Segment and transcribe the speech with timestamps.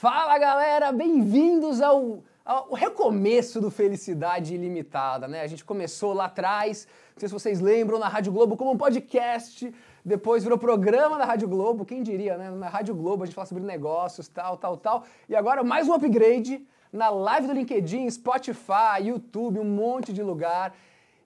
[0.00, 5.40] Fala galera, bem-vindos ao, ao recomeço do Felicidade Ilimitada, né?
[5.40, 8.76] A gente começou lá atrás, não sei se vocês lembram, na Rádio Globo como um
[8.76, 9.74] podcast,
[10.04, 12.48] depois virou programa da Rádio Globo, quem diria, né?
[12.48, 15.94] Na Rádio Globo a gente fala sobre negócios, tal, tal, tal, e agora mais um
[15.94, 20.76] upgrade na live do LinkedIn, Spotify, YouTube, um monte de lugar.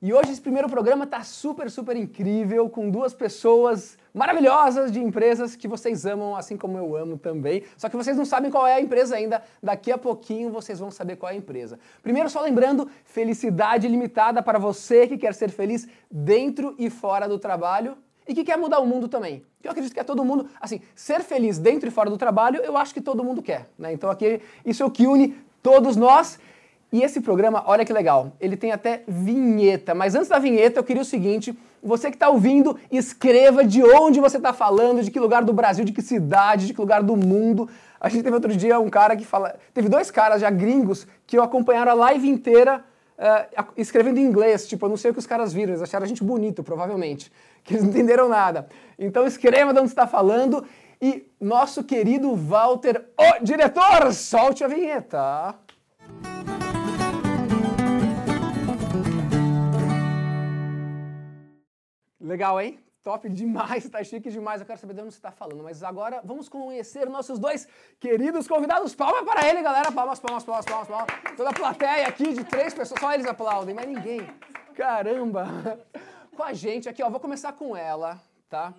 [0.05, 5.55] E hoje esse primeiro programa tá super, super incrível, com duas pessoas maravilhosas de empresas
[5.55, 7.62] que vocês amam, assim como eu amo também.
[7.77, 9.41] Só que vocês não sabem qual é a empresa ainda.
[9.62, 11.78] Daqui a pouquinho vocês vão saber qual é a empresa.
[12.02, 17.39] Primeiro, só lembrando, felicidade limitada para você que quer ser feliz dentro e fora do
[17.39, 19.45] trabalho e que quer mudar o mundo também.
[19.62, 22.77] Eu acredito que é todo mundo, assim, ser feliz dentro e fora do trabalho, eu
[22.77, 23.92] acho que todo mundo quer, né?
[23.92, 26.41] Então aqui isso é o que une todos nós.
[26.92, 29.95] E esse programa, olha que legal, ele tem até vinheta.
[29.95, 34.20] Mas antes da vinheta, eu queria o seguinte: você que está ouvindo, escreva de onde
[34.20, 37.16] você está falando, de que lugar do Brasil, de que cidade, de que lugar do
[37.16, 37.69] mundo.
[37.98, 39.55] A gente teve outro dia um cara que fala.
[39.73, 42.84] Teve dois caras já gringos que acompanharam a live inteira
[43.19, 44.69] uh, escrevendo em inglês.
[44.69, 47.33] Tipo, eu não sei o que os caras viram, eles acharam a gente bonito, provavelmente.
[47.64, 48.67] Que eles não entenderam nada.
[48.98, 50.67] Então escreva de onde está falando.
[51.00, 55.55] E nosso querido Walter, o diretor, solte a vinheta.
[62.23, 62.78] Legal, hein?
[63.03, 64.61] Top demais, tá chique demais.
[64.61, 65.61] Eu quero saber de onde você está falando.
[65.65, 67.67] Mas agora vamos conhecer nossos dois
[67.98, 68.95] queridos convidados.
[68.95, 69.91] Palma para ele, galera.
[69.91, 71.09] Palmas, palmas, palmas, palmas, palmas.
[71.37, 74.20] Toda a plateia aqui de três pessoas, só eles aplaudem, mas ninguém.
[74.77, 75.81] Caramba!
[76.37, 77.11] Com a gente aqui, ó.
[77.11, 78.73] Vou começar com ela, tá?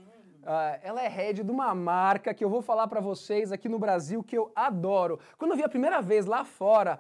[0.44, 3.78] Uh, ela é head de uma marca que eu vou falar para vocês aqui no
[3.78, 5.20] Brasil que eu adoro.
[5.38, 6.98] Quando eu vi a primeira vez lá fora,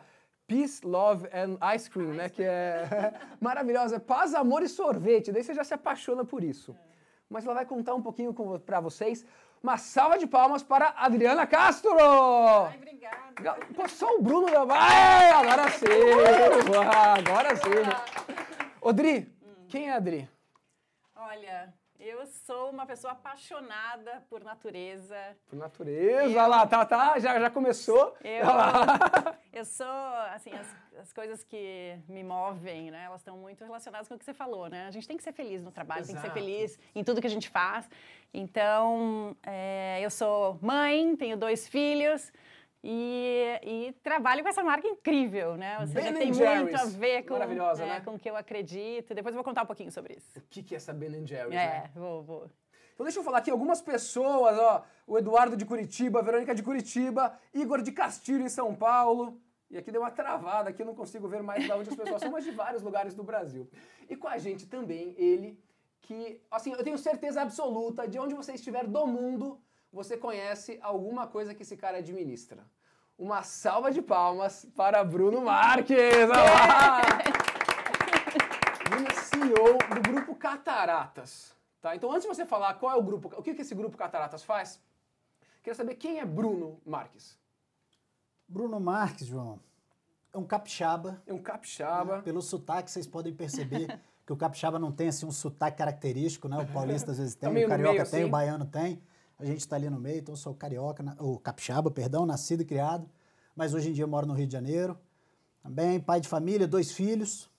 [0.47, 2.29] Peace, Love and Ice Cream, né?
[2.29, 3.99] Que é maravilhosa.
[3.99, 5.31] Paz, amor e sorvete.
[5.31, 6.75] Daí você já se apaixona por isso.
[7.29, 8.33] Mas ela vai contar um pouquinho
[8.65, 9.25] para vocês.
[9.61, 11.91] Uma salva de palmas para Adriana Castro!
[11.97, 13.65] Ai, obrigada.
[13.73, 14.65] Pô, só o Bruno da...
[14.69, 15.85] Ai, agora sim!
[17.17, 18.35] Agora sim!
[18.81, 19.65] Odri, hum.
[19.69, 20.29] quem é a Adri?
[21.15, 21.73] Olha,
[22.03, 25.17] eu sou uma pessoa apaixonada por natureza.
[25.47, 28.15] Por natureza, eu, lá, tá, tá, já, já começou.
[28.21, 28.43] Eu,
[29.53, 29.87] eu sou,
[30.33, 30.67] assim, as,
[30.99, 34.67] as, coisas que me movem, né, elas estão muito relacionadas com o que você falou,
[34.67, 34.87] né?
[34.87, 36.13] A gente tem que ser feliz no trabalho, Exato.
[36.13, 37.89] tem que ser feliz em tudo que a gente faz.
[38.33, 42.33] Então, é, eu sou mãe, tenho dois filhos,
[42.83, 45.79] e, e, trabalho com essa marca incrível, né?
[45.79, 46.63] Ou seja, tem Jerry's.
[46.63, 48.01] muito a ver com, é, né?
[48.01, 49.13] com o que eu acredito.
[49.13, 50.37] Depois eu vou contar um pouquinho sobre isso.
[50.37, 51.91] O que, que é essa Ben Jerry's, É, né?
[51.95, 52.49] vou, vou.
[52.93, 54.83] Então deixa eu falar aqui algumas pessoas, ó.
[55.07, 59.41] O Eduardo de Curitiba, a Verônica de Curitiba, Igor de Castilho em São Paulo.
[59.71, 62.21] E aqui deu uma travada, aqui eu não consigo ver mais de onde as pessoas
[62.21, 63.67] são, mas de vários lugares do Brasil.
[64.07, 65.59] E com a gente também ele,
[66.01, 69.59] que, assim, eu tenho certeza absoluta, de onde você estiver do mundo,
[69.93, 72.65] você conhece alguma coisa que esse cara administra.
[73.15, 75.95] Uma salva de palmas para Bruno Marques!
[78.89, 81.55] Bruno é CEO do grupo Cataratas.
[81.79, 81.95] Tá?
[81.95, 84.43] Então, antes de você falar qual é o grupo, o que, que esse grupo Cataratas
[84.43, 84.81] faz,
[85.61, 87.37] queria saber quem é Bruno Marques.
[88.47, 89.59] Bruno Marques, João,
[90.33, 91.21] é um capixaba.
[91.27, 92.17] É um capixaba.
[92.17, 92.23] Né?
[92.23, 96.57] Pelo sotaque, vocês podem perceber que o capixaba não tem assim, um sotaque característico, né?
[96.57, 98.23] O paulista às vezes tem, tá o carioca meio, tem, assim.
[98.23, 99.03] o baiano tem.
[99.43, 102.65] A gente está ali no meio, então eu sou carioca, ou capixaba, perdão, nascido e
[102.65, 103.09] criado,
[103.53, 104.97] mas hoje em dia moro no Rio de Janeiro.
[105.61, 107.49] Também pai de família, dois filhos.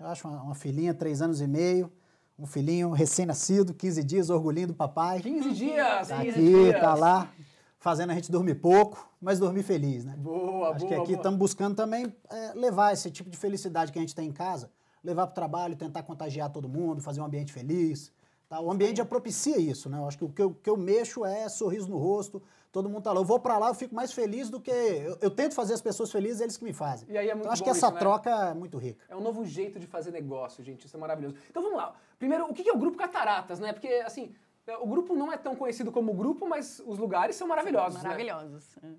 [0.00, 1.92] Eu acho uma, uma filhinha, três anos e meio.
[2.38, 5.20] Um filhinho recém-nascido, 15 dias, orgulhinho do papai.
[5.20, 6.08] 15 dias!
[6.08, 7.30] Tá aqui, tá lá,
[7.78, 10.14] fazendo a gente dormir pouco, mas dormir feliz, né?
[10.16, 13.98] Boa, Acho boa, que aqui estamos buscando também é, levar esse tipo de felicidade que
[13.98, 14.70] a gente tem em casa,
[15.04, 18.10] levar para o trabalho, tentar contagiar todo mundo, fazer um ambiente feliz.
[18.48, 18.60] Tá?
[18.60, 19.98] O ambiente já propicia isso, né?
[19.98, 22.40] Eu acho que o que eu, que eu mexo é sorriso no rosto,
[22.70, 23.20] todo mundo tá lá.
[23.20, 24.70] Eu vou para lá, eu fico mais feliz do que.
[24.70, 27.08] Eu, eu, tento fazer as pessoas felizes, eles que me fazem.
[27.10, 28.00] E aí é muito então acho que essa isso, né?
[28.00, 29.04] troca é muito rica.
[29.08, 30.86] É um novo jeito de fazer negócio, gente.
[30.86, 31.34] Isso é maravilhoso.
[31.50, 31.94] Então vamos lá.
[32.18, 33.72] Primeiro, o que é o Grupo Cataratas, né?
[33.72, 34.32] Porque, assim,
[34.80, 38.00] o grupo não é tão conhecido como grupo, mas os lugares são maravilhosos.
[38.00, 38.76] Maravilhosos.
[38.80, 38.94] Né?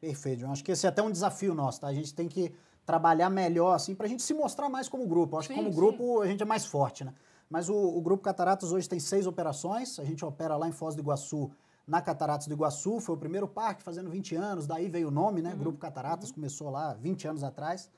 [0.00, 0.52] Perfeito, João.
[0.52, 1.86] Acho que esse é até um desafio nosso, tá?
[1.86, 2.52] A gente tem que
[2.84, 5.38] trabalhar melhor, assim, pra gente se mostrar mais como grupo.
[5.38, 5.76] Acho sim, que como sim.
[5.76, 7.14] grupo a gente é mais forte, né?
[7.50, 9.98] Mas o, o, Grupo Cataratas hoje tem seis operações.
[9.98, 11.50] A gente opera lá em Foz do Iguaçu,
[11.84, 13.00] na Cataratas do Iguaçu.
[13.00, 14.66] Foi o primeiro parque, fazendo 20 anos.
[14.68, 15.52] Daí veio o nome, né?
[15.52, 15.58] Uhum.
[15.58, 16.36] Grupo Cataratas, uhum.
[16.36, 17.90] começou lá 20 anos atrás.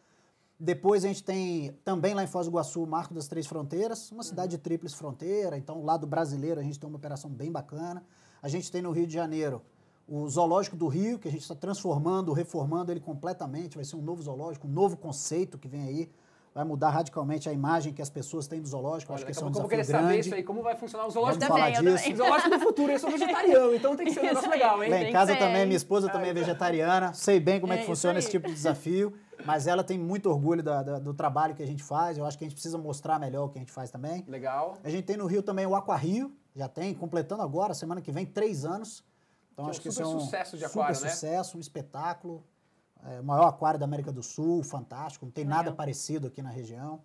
[0.59, 4.11] Depois a gente tem também lá em Foz do Iguaçu o Marco das Três Fronteiras,
[4.11, 4.59] uma cidade uhum.
[4.59, 5.59] de tríplice fronteira.
[5.59, 8.03] Então, o lado brasileiro, a gente tem uma operação bem bacana.
[8.41, 9.61] A gente tem no Rio de Janeiro
[10.09, 13.77] o Zoológico do Rio, que a gente está transformando, reformando ele completamente.
[13.77, 16.11] Vai ser um novo zoológico, um novo conceito que vem aí
[16.55, 19.13] vai mudar radicalmente a imagem que as pessoas têm do zoológico.
[19.13, 19.87] Olha, acho que isso é um desafio grande.
[19.87, 21.45] saber isso aí, como vai funcionar o zoológico.
[21.47, 22.17] Vamos falar disso.
[22.17, 24.91] Zoológico do futuro, eu sou vegetariano, então tem que ser um negócio legal, hein?
[24.91, 28.19] Bem, em casa também, minha esposa também é vegetariana, sei bem como é, que funciona
[28.19, 29.15] esse tipo de desafio,
[29.45, 32.37] mas ela tem muito orgulho da, da, do trabalho que a gente faz, eu acho
[32.37, 34.25] que a gente precisa mostrar melhor o que a gente faz também.
[34.29, 34.77] Legal.
[34.85, 38.13] A gente tem no Rio também o Aqua Rio, já tem, completando agora, semana que
[38.13, 39.03] vem, três anos.
[39.53, 41.15] Então que acho é um que isso é um sucesso de aquário, super né?
[41.15, 42.45] sucesso, um espetáculo.
[43.05, 45.65] É, o maior aquário da América do Sul, fantástico, não tem Legal.
[45.65, 47.01] nada parecido aqui na região.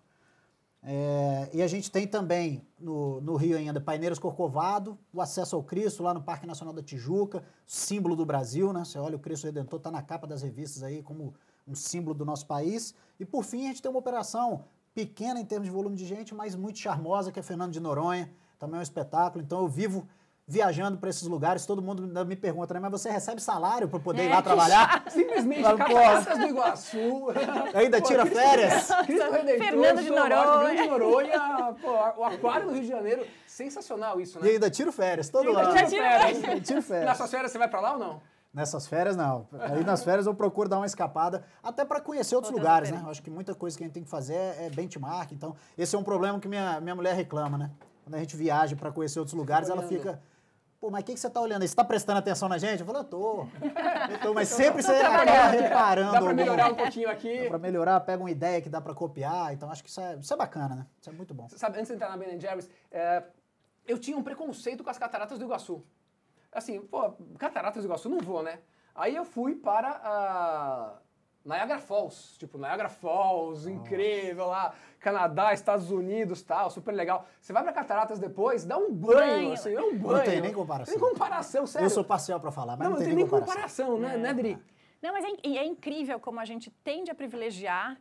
[0.82, 5.62] É, e a gente tem também no, no Rio ainda Paineiras Corcovado, o acesso ao
[5.62, 8.84] Cristo lá no Parque Nacional da Tijuca, símbolo do Brasil, né?
[8.84, 11.34] Você olha o Cristo Redentor, tá na capa das revistas aí como
[11.66, 12.94] um símbolo do nosso país.
[13.18, 14.64] E por fim, a gente tem uma operação
[14.94, 18.30] pequena em termos de volume de gente, mas muito charmosa, que é Fernando de Noronha,
[18.58, 19.44] também é um espetáculo.
[19.44, 20.08] Então eu vivo
[20.52, 22.80] viajando para esses lugares, todo mundo me pergunta, né?
[22.80, 25.04] Mas você recebe salário para poder ir É, lá que trabalhar?
[25.12, 27.26] Simplesmente Cataratas do Iguaçu.
[27.74, 28.88] Ainda Pô, tira Cristo- férias?
[29.04, 30.66] Cristo Redentor, Fernando de Noronha.
[30.66, 31.90] Fernando de Noronha, pô,
[32.20, 33.26] o aquário do Rio de Janeiro.
[33.46, 34.48] Sensacional isso, E né?
[34.52, 35.74] ainda tiro férias, todo ano.
[35.86, 36.66] tira férias.
[36.66, 37.06] Tiro férias.
[37.10, 38.20] Nessas férias você vai pra lá ou não?
[38.54, 39.46] Nessas férias, não.
[39.60, 43.04] Aí nas férias eu procuro dar uma escapada, até para conhecer outros Outras lugares, né?
[43.10, 45.30] Acho que muita coisa que a gente tem que fazer é é benchmark.
[45.32, 47.70] Então, esse é um problema que minha, minha mulher reclama, né?
[48.02, 49.90] Quando a gente viaja para conhecer outros lugares, ela olhando.
[49.90, 50.18] fica.
[50.80, 51.68] Pô, mas o que, que você tá olhando aí?
[51.68, 52.80] Você tá prestando atenção na gente?
[52.80, 53.40] Eu falo, eu tô.
[54.10, 56.12] Eu tô, mas sempre você acaba reparando.
[56.12, 57.48] Dá pra alguma- melhorar um pouquinho aqui.
[57.48, 59.52] Para melhorar, pega uma ideia que dá para copiar.
[59.52, 60.86] Então, acho que isso é, isso é bacana, né?
[61.00, 61.48] Isso é muito bom.
[61.48, 63.24] Sabe, antes de entrar na Ben Jerry's, é,
[63.88, 65.84] eu tinha um preconceito com as cataratas do Iguaçu.
[66.52, 68.60] Assim, pô, cataratas do Iguaçu, não vou, né?
[68.94, 70.92] Aí eu fui para a
[71.48, 77.26] Niagara Falls, tipo, Niagara Falls, incrível lá, Canadá, Estados Unidos, tal, super legal.
[77.40, 79.52] Você vai para cataratas depois, dá um banho, Banho.
[79.54, 80.24] assim, é um banho.
[80.24, 80.92] tem nem comparação.
[80.94, 81.86] Tem comparação, sério.
[81.86, 83.86] Eu sou parcial para falar, mas não, não, não tem, tem nem comparação.
[83.86, 84.58] comparação, né, né, Dri?
[85.00, 87.96] Não, mas é, é incrível como a gente tende a privilegiar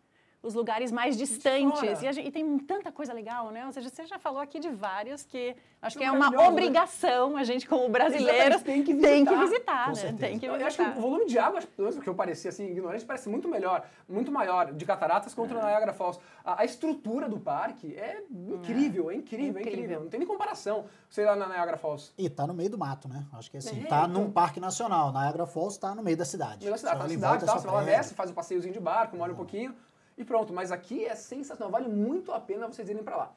[0.47, 2.01] os lugares mais distantes.
[2.01, 3.65] E, a gente- e tem tanta coisa legal, né?
[3.65, 6.37] Ou seja, você já falou aqui de vários que acho São que é uma né?
[6.47, 9.91] obrigação a gente, como brasileiros, Exatamente, tem que tem que visitar.
[9.91, 10.17] visitar, né?
[10.19, 10.97] Tem que Eu acho que visitar.
[10.97, 14.71] o volume de água, que, que eu parecia assim, ignorante, parece muito melhor, muito maior
[14.73, 16.19] de cataratas contra Niagara Falls.
[16.45, 19.61] A, a estrutura do parque é incrível, é incrível, é incrível.
[19.61, 19.99] Incrível.
[20.01, 22.13] Não tem nem comparação, sei lá, na Niagara Falls.
[22.17, 23.25] E tá no meio do mato, né?
[23.33, 24.07] Acho que assim, É, tá então.
[24.23, 25.11] num parque nacional.
[25.11, 26.63] Niagara Falls tá no meio da cidade.
[26.63, 28.79] Melhor cidade, Você tá na cidade, é você vai lá, desce, faz o passeiozinho de
[28.79, 29.75] barco, molha um pouquinho
[30.17, 30.53] e pronto.
[30.53, 33.31] Mas aqui é sensacional, vale muito a pena vocês irem pra lá.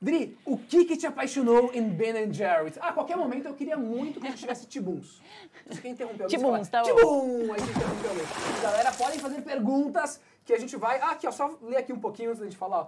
[0.00, 2.76] Dri, o que que te apaixonou em Ben Jerry's?
[2.78, 5.22] Ah, a qualquer momento eu queria muito que a gente tivesse tibuns.
[5.64, 6.26] Você quer interromper?
[6.26, 6.96] Tibuns, tá bom.
[6.96, 7.52] Tibum!
[7.52, 8.24] Aí você interrompeu alguém.
[8.62, 10.98] Galera, podem fazer perguntas que a gente vai...
[11.00, 12.86] Ah, aqui, ó, só ler aqui um pouquinho antes da gente falar, ó.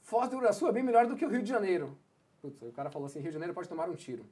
[0.00, 1.94] Foz do Iguaçu é bem melhor do que o Rio de Janeiro.
[2.40, 4.24] Putz, o cara falou assim, Rio de Janeiro pode tomar um tiro.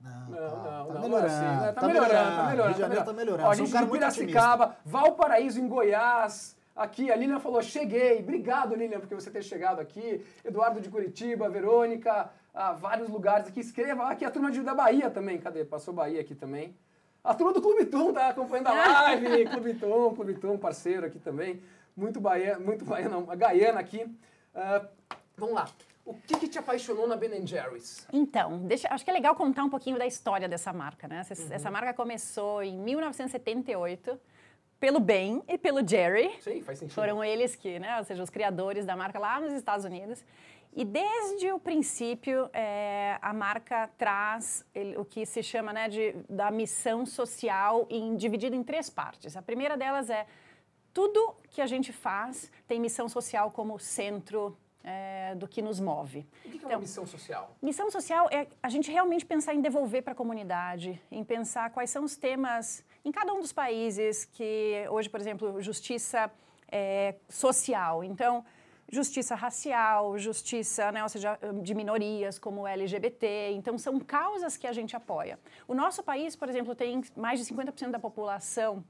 [0.00, 1.72] Não, Não, tá, não, tá não, melhorando, é assim, né?
[1.72, 2.62] tá melhorando, tá melhorando.
[2.62, 3.48] Rio de Janeiro tá melhorando.
[3.48, 3.86] Ó, a Sou um gente cara.
[3.86, 6.56] Piracicaba, Valparaíso, em Goiás.
[6.74, 8.18] Aqui, a Lilian falou, cheguei.
[8.20, 10.24] Obrigado, Lilian, por você ter chegado aqui.
[10.44, 13.60] Eduardo de Curitiba, Verônica, ah, vários lugares aqui.
[13.60, 14.04] Escreva.
[14.10, 15.38] Aqui a turma de, da Bahia também.
[15.38, 15.64] Cadê?
[15.64, 16.74] Passou Bahia aqui também.
[17.22, 19.44] A turma do Clube Tum tá acompanhando a live.
[19.50, 21.60] Clube Tum, Clube Tum, parceiro aqui também.
[21.96, 24.06] Muito Bahia, muito Bahia não, a Gaiana aqui.
[24.54, 24.86] Ah,
[25.36, 25.68] vamos lá.
[26.02, 28.06] O que, que te apaixonou na Ben Jerry's?
[28.10, 31.18] Então, deixa- acho que é legal contar um pouquinho da história dessa marca, né?
[31.20, 31.48] Essa, Uhum.
[31.52, 34.18] essa marca começou em 1978
[34.80, 36.30] pelo Ben e pelo Jerry.
[36.40, 36.94] Sim, faz sentido.
[36.94, 40.24] Foram eles que, né, ou seja, os criadores da marca lá nos Estados Unidos.
[40.72, 46.14] E desde o princípio, é, a marca traz ele- o que se chama né, de,
[46.28, 49.36] da missão social em, dividida em três partes.
[49.36, 50.26] A primeira delas é
[50.94, 56.20] tudo que a gente faz tem missão social como centro é, do que nos move.
[56.46, 57.54] O que, que é Então, uma missão social?
[57.60, 61.90] Missão social é a gente realmente pensar em devolver para a comunidade, em pensar quais
[61.90, 66.30] são os temas em cada um dos países que hoje, por exemplo, justiça
[66.70, 68.04] é, social.
[68.04, 68.44] Então,
[68.90, 73.52] justiça racial, justiça, né, ou seja, de minorias como LGBT.
[73.52, 75.38] Então, são causas que a gente apoia.
[75.68, 78.84] O nosso país, por exemplo, tem mais de 50% da população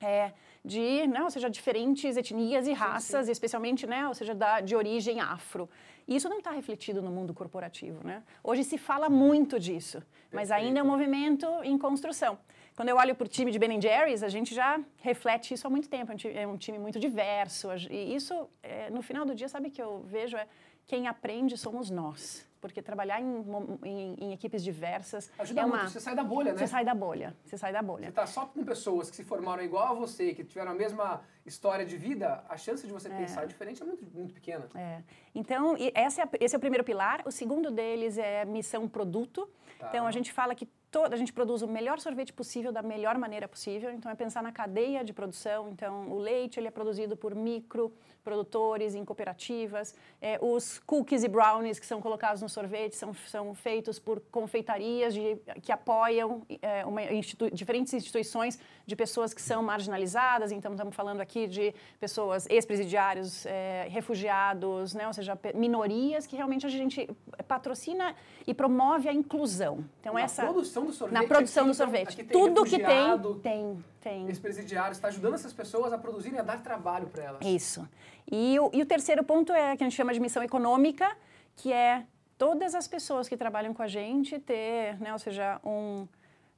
[0.00, 0.32] é,
[0.64, 5.20] de, né, ou seja, diferentes etnias e raças, especialmente, né, ou seja, da, de origem
[5.20, 5.68] afro.
[6.06, 8.22] E isso não está refletido no mundo corporativo, né?
[8.42, 10.02] Hoje se fala muito disso,
[10.32, 12.38] mas ainda é um movimento em construção.
[12.78, 15.70] Quando eu olho para o time de Ben Jerry's, a gente já reflete isso há
[15.70, 16.12] muito tempo.
[16.12, 17.70] É um time, é time muito diverso.
[17.90, 20.36] E isso, é, no final do dia, sabe o que eu vejo?
[20.36, 20.46] É
[20.86, 22.46] quem aprende somos nós.
[22.60, 23.44] Porque trabalhar em,
[23.84, 25.88] em- em equipes diversas Ajuda é muito, uma...
[25.88, 26.58] você sai da bolha, né?
[26.58, 27.36] Você sai da bolha.
[27.44, 28.06] Você sai da bolha.
[28.06, 31.20] Você tá só com pessoas que se formaram igual a você, que tiveram a mesma
[31.44, 34.68] história de vida, a chance de você pensar diferente é muito, muito pequena.
[34.76, 35.02] É.
[35.34, 37.22] Então, essa é a- esse é o primeiro pilar.
[37.26, 39.50] O segundo deles é missão produto.
[39.80, 39.88] Tá.
[39.88, 43.16] Então, a gente fala que toda, a gente produz o melhor sorvete possível da melhor
[43.18, 43.90] maneira possível.
[43.90, 45.68] Então é pensar na cadeia de produção.
[45.70, 47.92] Então o leite ele é produzido por micro
[48.28, 49.94] produtores em cooperativas.
[50.20, 55.14] É, os cookies e brownies que são colocados no sorvete são, são feitos por confeitarias
[55.14, 60.52] de, que apoiam é, uma institu diferentes instituições de pessoas que são marginalizadas.
[60.52, 65.06] Então estamos falando aqui de pessoas ex-presidiários, é, refugiados, né?
[65.06, 67.08] ou seja, minorias que realmente a gente
[67.46, 68.14] patrocina
[68.46, 69.84] e promove a inclusão.
[70.00, 71.22] Então na essa produção do sorvete.
[71.22, 72.20] Na produção aqui, do então, sorvete.
[72.20, 74.28] Então, Tudo que tem, tem, tem.
[74.28, 77.40] Esse presidiário está ajudando essas pessoas a produzirem, a dar trabalho para elas.
[77.44, 77.86] Isso.
[78.30, 81.16] E o, e o terceiro ponto é que a gente chama de missão econômica,
[81.56, 82.04] que é
[82.36, 86.06] todas as pessoas que trabalham com a gente ter, né, ou seja, um,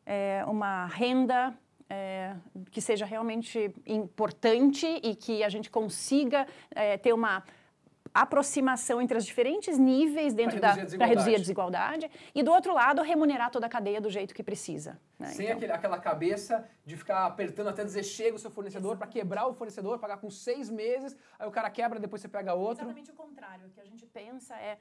[0.04, 1.54] é, uma renda
[1.88, 2.35] é,
[2.71, 7.42] que seja realmente importante e que a gente consiga é, ter uma
[8.12, 12.11] aproximação entre os diferentes níveis dentro da para reduzir a desigualdade.
[12.35, 15.29] e do outro lado remunerar toda a cadeia do jeito que precisa né?
[15.29, 19.07] sem então, aquele, aquela cabeça de ficar apertando até dizer chega o seu fornecedor para
[19.07, 22.85] quebrar o fornecedor pagar com seis meses aí o cara quebra depois você pega outro.
[22.85, 23.67] Exatamente o contrário.
[23.67, 24.79] O que a gente pensa é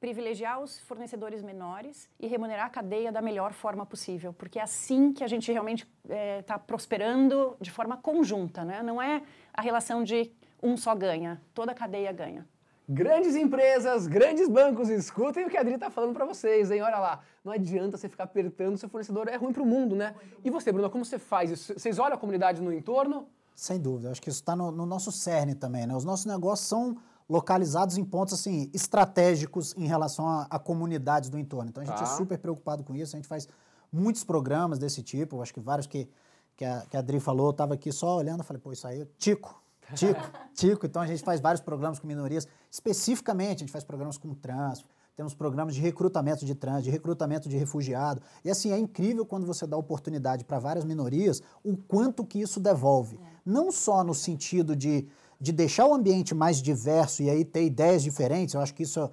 [0.00, 5.12] privilegiar os fornecedores menores e remunerar a cadeia da melhor forma possível porque é assim
[5.12, 8.82] que a gente realmente está é, tá prosperando de forma conjunta né?
[8.82, 9.22] Não é
[9.54, 12.48] a relação de um só ganha toda a cadeia ganha
[12.88, 16.82] Grandes empresas, grandes bancos, escutem o que a Adri está falando para vocês, hein?
[16.82, 20.14] Olha lá, não adianta você ficar apertando seu fornecedor, é ruim para o mundo, né?
[20.44, 21.74] E você, Bruno, como você faz isso?
[21.74, 23.28] Vocês olham a comunidade no entorno?
[23.54, 25.94] Sem dúvida, acho que isso está no, no, nosso cerne também, né?
[25.94, 26.96] Os nossos negócios são
[27.28, 31.70] localizados em pontos, assim, estratégicos em relação a, a comunidades do entorno.
[31.70, 32.12] Então, a gente é tá.
[32.12, 33.46] é super preocupado com isso, a gente faz
[33.92, 36.08] muitos programas desse tipo, acho que vários que,
[36.56, 39.06] que, a, que a Adri falou, eu estava aqui só olhando, falei, pô, isso aí,
[39.18, 39.61] Tico,
[39.94, 40.20] Tico,
[40.54, 40.86] Tico.
[40.86, 42.46] Então a gente faz vários programas com minorias.
[42.70, 44.84] Especificamente, a gente faz programas com trans,
[45.14, 48.22] temos programas de recrutamento de trans, de recrutamento de refugiado.
[48.44, 52.58] E assim, é incrível quando você dá oportunidade para várias minorias, o quanto que isso
[52.58, 53.16] devolve.
[53.16, 53.18] É.
[53.44, 55.06] Não só no sentido de,
[55.38, 59.10] de deixar o ambiente mais diverso e aí ter ideias diferentes, eu acho que isso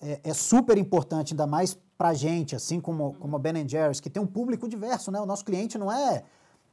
[0.00, 4.00] é, é super importante, ainda mais para a gente, assim como, como a Ben Jerry's,
[4.00, 5.20] que tem um público diverso, né?
[5.20, 6.24] O nosso cliente não é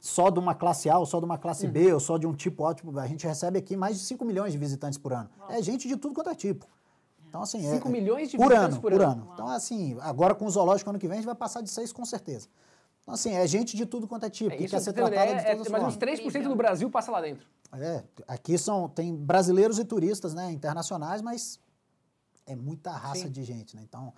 [0.02, 1.94] só de uma classe A ou só de uma classe B uhum.
[1.94, 2.98] ou só de um tipo ótimo.
[2.98, 5.30] A gente recebe aqui mais de 5 milhões de visitantes por ano.
[5.48, 6.66] É gente de tudo quanto é tipo.
[7.28, 9.00] Então, assim, 5 é, milhões de por visitantes ano, por ano.
[9.00, 9.30] Por ano.
[9.32, 11.92] Então, assim, agora com o zoológico ano que vem a gente vai passar de 6
[11.92, 12.48] com certeza.
[13.00, 15.34] Então, assim, é gente de tudo quanto é tipo, é, que quer ser tratada é,
[15.36, 17.46] de todas é, Mas uns 3% do Brasil passa lá dentro.
[17.72, 21.60] É, aqui são, tem brasileiros e turistas, né, internacionais, mas
[22.44, 23.30] é muita raça Sim.
[23.30, 23.82] de gente, né?
[23.84, 24.12] Então,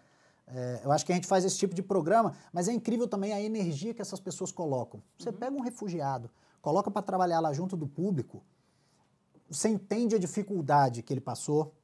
[0.46, 3.32] é, eu acho que a gente faz esse tipo de programa, mas é incrível também
[3.32, 5.02] a energia que essas pessoas colocam.
[5.18, 5.36] Você uhum.
[5.36, 8.42] pega um refugiado, coloca para trabalhar lá junto do público,
[9.48, 11.74] você entende a dificuldade que ele passou,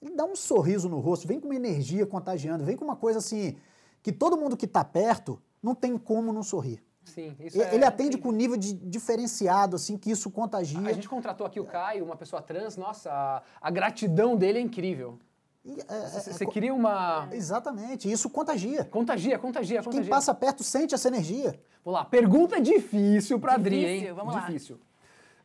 [0.00, 3.18] ele dá um sorriso no rosto, vem com uma energia contagiando, vem com uma coisa
[3.18, 3.56] assim
[4.02, 6.82] que todo mundo que está perto não tem como não sorrir.
[7.04, 10.78] Sim, isso ele, é, atende com um nível de diferenciado, assim, que isso contagia.
[10.80, 14.60] A gente contratou aqui o Caio, uma pessoa trans, nossa, a, a gratidão dele é
[14.60, 15.18] incrível.
[15.64, 17.28] Você é, é, queria uma.
[17.32, 18.84] Exatamente, isso contagia.
[18.84, 20.02] Contagia, contagia, contagia.
[20.02, 21.58] Quem passa perto sente essa energia.
[21.84, 24.12] Vamos lá, pergunta difícil para Adri, hein?
[24.12, 24.40] Vamos lá.
[24.40, 24.80] Difícil.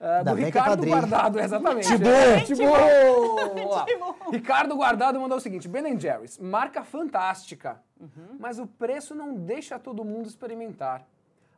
[0.04, 1.88] Uh, do é Ricardo Guardado, exatamente.
[1.88, 2.10] Tibô!
[2.10, 4.32] É, Tibô!
[4.32, 8.36] Ricardo Guardado mandou o seguinte: Ben Jerry's, marca fantástica, uhum.
[8.38, 11.06] mas o preço não deixa todo mundo experimentar.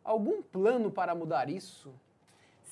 [0.03, 1.91] Algum plano para mudar isso?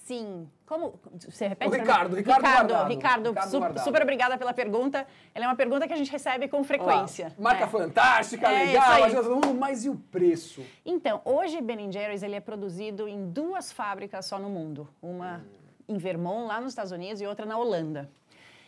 [0.03, 0.49] Sim.
[0.65, 0.99] Como.
[1.29, 1.69] Você repete?
[1.69, 2.89] O Ricardo, Ricardo, Ricardo, Guardado.
[2.89, 3.83] Ricardo, Ricardo su Guardado.
[3.85, 5.07] super obrigada pela pergunta.
[5.33, 7.27] Ela é uma pergunta que a gente recebe com frequência.
[7.37, 7.67] Olá, marca é.
[7.67, 10.61] fantástica, é, legal, mas e o preço?
[10.85, 14.89] Então, hoje Ben Jerry's ele é produzido em duas fábricas só no mundo.
[15.01, 15.95] Uma hum.
[15.95, 18.09] em Vermont, lá nos Estados Unidos, e outra na Holanda.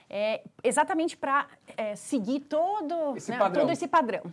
[0.09, 4.23] É, exatamente para é, seguir todo esse, né, todo esse padrão.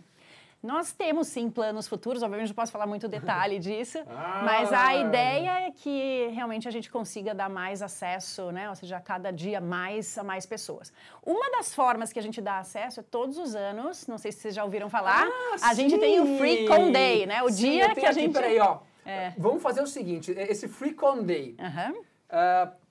[0.63, 4.41] Nós temos sim planos futuros, obviamente não posso falar muito detalhe disso, ah.
[4.45, 8.69] mas a ideia é que realmente a gente consiga dar mais acesso, né?
[8.69, 10.93] Ou seja, a cada dia mais a mais pessoas.
[11.21, 14.39] Uma das formas que a gente dá acesso é todos os anos, não sei se
[14.39, 15.89] vocês já ouviram falar, ah, a sim.
[15.89, 17.43] gente tem o Free Con Day, né?
[17.43, 18.31] O sim, dia que a gente.
[18.31, 18.79] Peraí, ó.
[19.05, 19.33] É.
[19.37, 21.57] Vamos fazer o seguinte: esse Free Con Day.
[21.59, 21.99] Uhum.
[21.99, 22.83] Uh,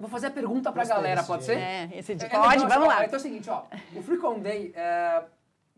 [0.00, 1.58] Vou fazer a pergunta para a galera, pode ser?
[1.58, 2.26] É, esse dia.
[2.26, 3.04] É, pode, vamos lá.
[3.04, 3.64] Então é o seguinte, ó.
[3.94, 5.26] O Free Con Day, uh,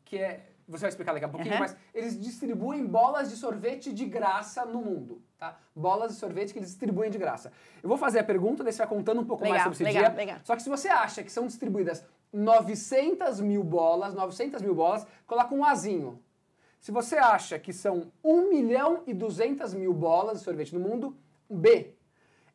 [0.04, 0.40] que é
[0.73, 1.61] você vai explicar daqui a pouquinho, uhum.
[1.61, 5.59] mas eles distribuem bolas de sorvete de graça no mundo, tá?
[5.76, 7.52] Bolas de sorvete que eles distribuem de graça.
[7.83, 9.85] Eu vou fazer a pergunta, daí você vai contando um pouco legal, mais sobre esse
[9.85, 10.19] legal, dia.
[10.19, 10.41] Legal.
[10.45, 15.55] Só que se você acha que são distribuídas 900 mil bolas, 900 mil bolas, coloca
[15.55, 16.21] um azinho.
[16.81, 21.17] Se você acha que são 1 milhão e 200 mil bolas de sorvete no mundo,
[21.49, 21.95] B.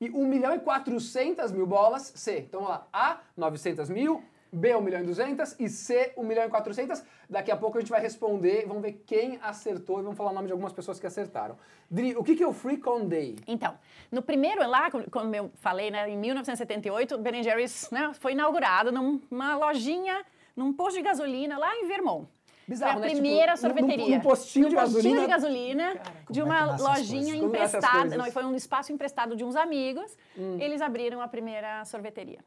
[0.01, 2.39] E 1 milhão e 400 mil bolas, C.
[2.39, 2.87] Então, vamos lá.
[2.91, 7.03] A, 900 mil, B, 1 milhão e 200 e C, 1 milhão e 400.
[7.29, 10.33] Daqui a pouco a gente vai responder, vamos ver quem acertou e vamos falar o
[10.33, 11.57] nome de algumas pessoas que acertaram.
[11.89, 13.35] Dri, o que, que é o Free Con Day?
[13.47, 13.77] Então,
[14.11, 18.91] no primeiro lá, como eu falei, né, em 1978, o Ben Jerry's né, foi inaugurado
[18.91, 20.25] numa lojinha,
[20.55, 22.27] num posto de gasolina lá em Vermont.
[22.67, 23.11] Bizarro, foi a né?
[23.21, 24.05] primeira tipo, sorveteria.
[24.05, 25.21] Num, num postinho num de postinho gasolina.
[25.21, 28.17] de gasolina Cara, de é uma as lojinha emprestada.
[28.17, 30.17] Não, foi um espaço emprestado de uns amigos.
[30.37, 30.57] Hum.
[30.59, 32.39] Eles abriram a primeira sorveteria.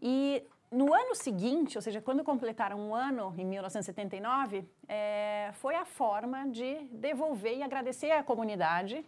[0.00, 5.84] E no ano seguinte, ou seja, quando completaram um ano, em 1979, é, foi a
[5.84, 9.04] forma de devolver e agradecer à comunidade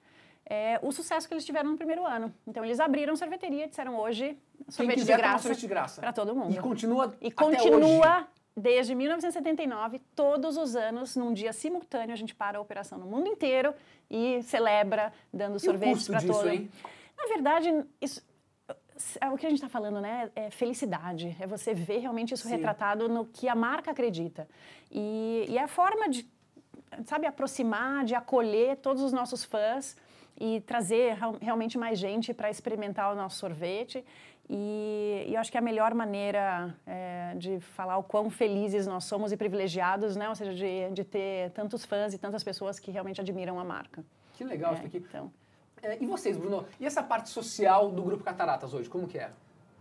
[0.46, 2.34] é, o sucesso que eles tiveram no primeiro ano.
[2.46, 4.36] Então, eles abriram sorveteria e disseram hoje
[4.68, 6.00] sorvete de graça sorvete de graça.
[6.00, 6.52] para todo mundo.
[6.52, 7.56] E continua E até hoje.
[7.70, 8.26] continua
[8.56, 13.28] desde 1979, todos os anos, num dia simultâneo, a gente para a operação no mundo
[13.28, 13.72] inteiro
[14.10, 16.48] e celebra dando E custo para todo.
[16.48, 16.70] hein?
[17.16, 18.22] Na verdade, isso,
[19.32, 20.30] o que a gente está falando, né?
[20.34, 21.36] É felicidade.
[21.40, 22.50] É você ver realmente isso Sim.
[22.56, 24.48] retratado no que a marca acredita.
[24.90, 26.28] E, e é a forma de,
[27.04, 29.96] sabe, aproximar, de acolher todos os nossos fãs
[30.38, 34.04] e trazer real- realmente mais gente para experimentar o nosso sorvete.
[34.52, 38.84] E, e eu acho que é a melhor maneira é, de falar o quão felizes
[38.86, 40.28] nós somos e privilegiados, né?
[40.28, 44.04] Ou seja, de, de ter tantos fãs e tantas pessoas que realmente admiram a marca.
[44.34, 44.96] Que legal É, isso aqui.
[44.98, 45.30] então.
[45.82, 46.64] É, e vocês, Bruno?
[46.78, 49.30] E essa parte social do Grupo Cataratas hoje, como que é?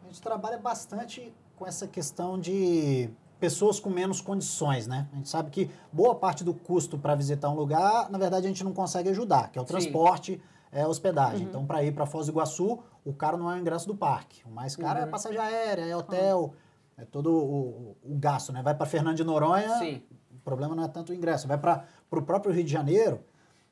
[0.04, 5.08] A gente trabalha bastante com essa questão de pessoas com menos condições, né?
[5.12, 8.50] A gente sabe que boa parte do custo para visitar um lugar, na verdade, a
[8.50, 9.74] gente não consegue ajudar, que é o Sim.
[9.74, 10.42] transporte,
[10.72, 11.44] é a hospedagem.
[11.44, 11.48] Uhum.
[11.50, 14.42] Então, para ir para Foz do Iguaçu, o caro não é o ingresso do parque.
[14.46, 15.12] O mais caro é a Uhum.
[15.12, 16.54] passagem aérea, é hotel,
[16.98, 18.62] é todo o, o gasto, né?
[18.62, 20.02] Vai para Fernando de Noronha, Sim.
[20.32, 21.48] o problema não é tanto o ingresso.
[21.48, 23.22] Vai para o próprio Rio de Janeiro,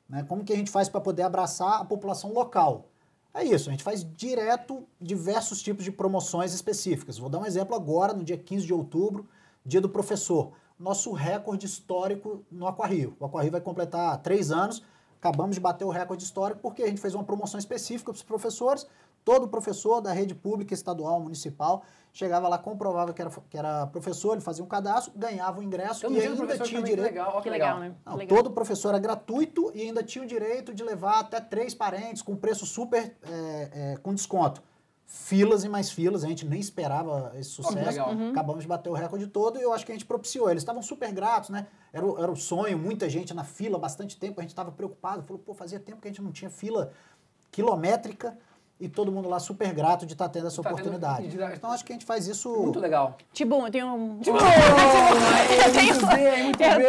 [0.08, 0.24] né?
[0.28, 2.86] como que a gente faz para poder abraçar a população local?
[3.34, 7.18] É isso, a gente faz direto diversos tipos de promoções específicas.
[7.18, 9.28] Vou dar um exemplo agora, no dia 15 de outubro,
[9.64, 10.52] dia do professor.
[10.78, 13.16] Nosso recorde histórico no Aquarrio.
[13.20, 14.82] O Aquarrio vai completar três anos,
[15.18, 18.22] acabamos de bater o recorde histórico porque a gente fez uma promoção específica para os
[18.22, 18.86] professores.
[19.28, 21.82] Todo professor da rede pública, estadual, municipal,
[22.14, 26.06] chegava lá, comprovava que era, que era professor, ele fazia um cadastro, ganhava o ingresso
[26.06, 27.08] Então, e ainda professor tinha direito.
[27.08, 27.34] legal.
[27.36, 27.94] ó, Que legal, né?
[28.06, 28.38] Não, legal.
[28.38, 32.34] todo professor era gratuito e ainda tinha o direito de levar até três parentes com
[32.34, 34.62] preço super é, é, com desconto.
[35.04, 37.76] Filas e mais filas, a gente nem esperava esse sucesso.
[37.76, 38.10] legal.
[38.14, 38.30] Uhum.
[38.30, 40.48] Acabamos de bater o recorde todo e eu acho que a gente propiciou.
[40.48, 41.66] Eles estavam super gratos, né?
[41.92, 45.22] Era o, era o sonho, muita gente na fila, bastante tempo, a gente estava preocupado.
[45.22, 46.92] Falou, pô, fazia tempo que a gente não tinha fila
[47.50, 48.38] quilométrica
[48.80, 51.28] e todo mundo lá super grato de estar tendo essa Tá tendo- oportunidade.
[51.28, 52.48] de dar- Então acho que a gente faz isso.
[52.62, 53.16] Muito legal.
[53.32, 53.98] Tibum, eu tenho um.
[54.20, 56.86] Muito bem, muito eu bem.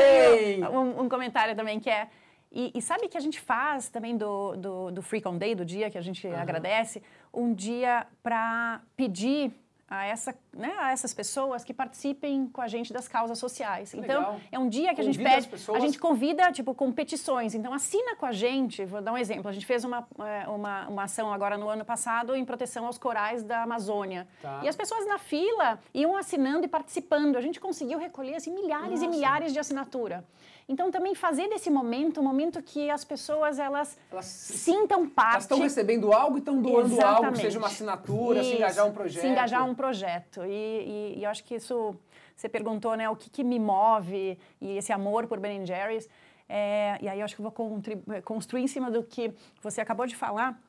[0.62, 2.08] tenho um, um comentário também que é.
[2.52, 5.63] E, e sabe que a gente faz também do, do, do Freak on Day, do
[5.63, 9.52] dia que a gente agradece, um dia para pedir
[9.89, 13.93] a, essa, né, a essas pessoas que participem com a gente das causas sociais.
[13.93, 14.41] então, legal.
[14.52, 15.71] é um dia que a gente Convida pede.
[15.73, 17.56] A gente convida, tipo, com petições.
[17.56, 18.86] Então, assina com a gente.
[18.86, 19.49] Vou dar um exemplo.
[19.49, 22.99] A gente fez uma, é, uma, uma ação agora no ano passado em proteção aos
[22.99, 24.28] corais da Amazônia.
[24.41, 24.62] Tá.
[24.63, 27.36] E as pessoas na fila iam assinando e participando.
[27.36, 29.17] A gente conseguiu recolher assim, milhares e Nossa.
[29.17, 30.23] milhares de assinatura.
[30.69, 35.32] Então, também fazer desse momento um momento que as pessoas elas, Elas sintam parte.
[35.32, 37.41] Elas estão recebendo algo e estão doando algo, que Exatamente.
[37.41, 39.21] seja uma assinatura, se Isso, engajar um projeto.
[39.21, 40.45] Se engajar um projeto.
[40.45, 41.95] E, e- e eu acho que isso,
[42.36, 46.08] você perguntou, né, o que, que me move e esse amor por Ben Jerry's.
[46.47, 50.05] É, e aí eu acho que eu vou construir em cima do que você acabou
[50.05, 50.60] de falar,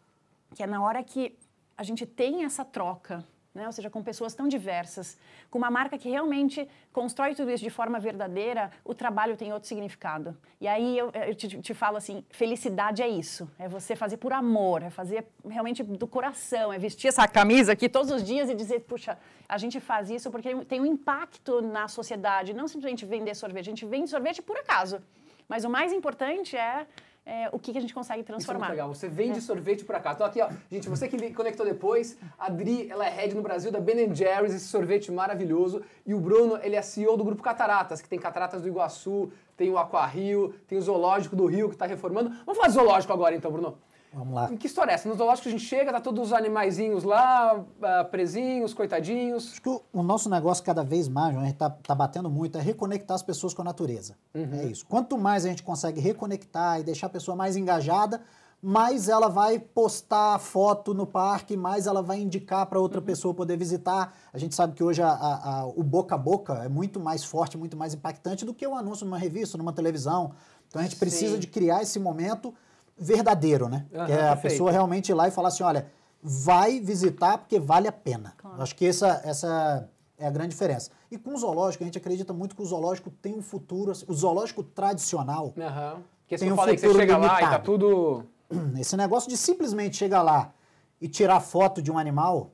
[0.55, 1.37] que é na hora que
[1.77, 3.23] a gente tem essa troca,
[3.55, 3.67] né?
[3.67, 5.19] ou seja, com pessoas tão diversas,
[5.51, 9.69] com uma marca que realmente constrói tudo isso de forma verdadeira, o trabalho tem outro
[9.69, 10.37] significado.
[10.61, 14.33] E aí eu, eu te, te falo assim, felicidade é isso, é você fazer por
[14.33, 18.55] amor, é fazer realmente do coração, é vestir essa camisa aqui todos os dias e
[18.55, 23.35] dizer, puxa, a gente faz isso porque tem um impacto na sociedade, não simplesmente vender
[23.35, 25.01] sorvete, a gente vende sorvete por acaso.
[25.49, 26.87] Mas o mais importante é,
[27.31, 28.71] é, o que, que a gente consegue Isso é muito transformar.
[28.71, 28.89] legal.
[28.93, 30.17] Você vende sorvete por acaso.
[30.17, 33.71] Então aqui, ó, gente, você que conectou depois, a Adri, ela é head no Brasil
[33.71, 35.81] da Ben Jerry's, esse sorvete maravilhoso.
[36.05, 39.71] E o Bruno, ele é CEO do Grupo Cataratas, que tem Cataratas do Iguaçu, tem
[39.71, 42.31] o Aquarrio, tem o Zoológico do Rio, que está reformando.
[42.45, 43.79] Vamos falar de zoológico agora então, Bruno.
[44.13, 44.49] Vamos lá.
[44.57, 45.09] Que história é essa?
[45.09, 49.53] No zoológico a gente chega, tá todos os animaizinhos lá, ah, presinhos, coitadinhos.
[49.53, 52.59] Acho que o, o nosso negócio cada vez mais, a gente tá, tá batendo muito,
[52.59, 54.17] é reconectar as pessoas com a natureza.
[54.35, 54.85] É isso.
[54.87, 58.21] Quanto mais a gente consegue reconectar e deixar a pessoa mais engajada,
[58.63, 63.57] mais ela vai postar foto no parque, mais ela vai indicar para outra pessoa poder
[63.57, 64.13] visitar.
[64.33, 67.25] A gente sabe que hoje a- a- a- o boca a boca é muito mais
[67.25, 70.33] forte, muito mais impactante do que o anúncio numa revista, numa televisão.
[70.69, 71.39] Então a gente precisa Sim.
[71.41, 72.53] de criar esse momento
[73.01, 73.87] verdadeiro, né?
[73.95, 74.43] Aham, que é a perfeito.
[74.43, 75.87] pessoa realmente ir lá e falar assim, olha,
[76.23, 78.35] vai visitar porque vale a pena.
[78.37, 78.63] Claro.
[78.63, 80.91] Acho que essa, essa, é a grande diferença.
[81.11, 84.05] E com o zoológico, a gente acredita muito que o zoológico tem um futuro, assim,
[84.07, 85.55] o zoológico tradicional.
[85.57, 86.03] Uhum.
[86.29, 87.43] Que tem eu um falei que você chega limitado.
[87.43, 88.25] lá e tá tudo.
[88.79, 90.53] Esse negócio de simplesmente chegar lá
[91.01, 92.51] e tirar foto de um animal,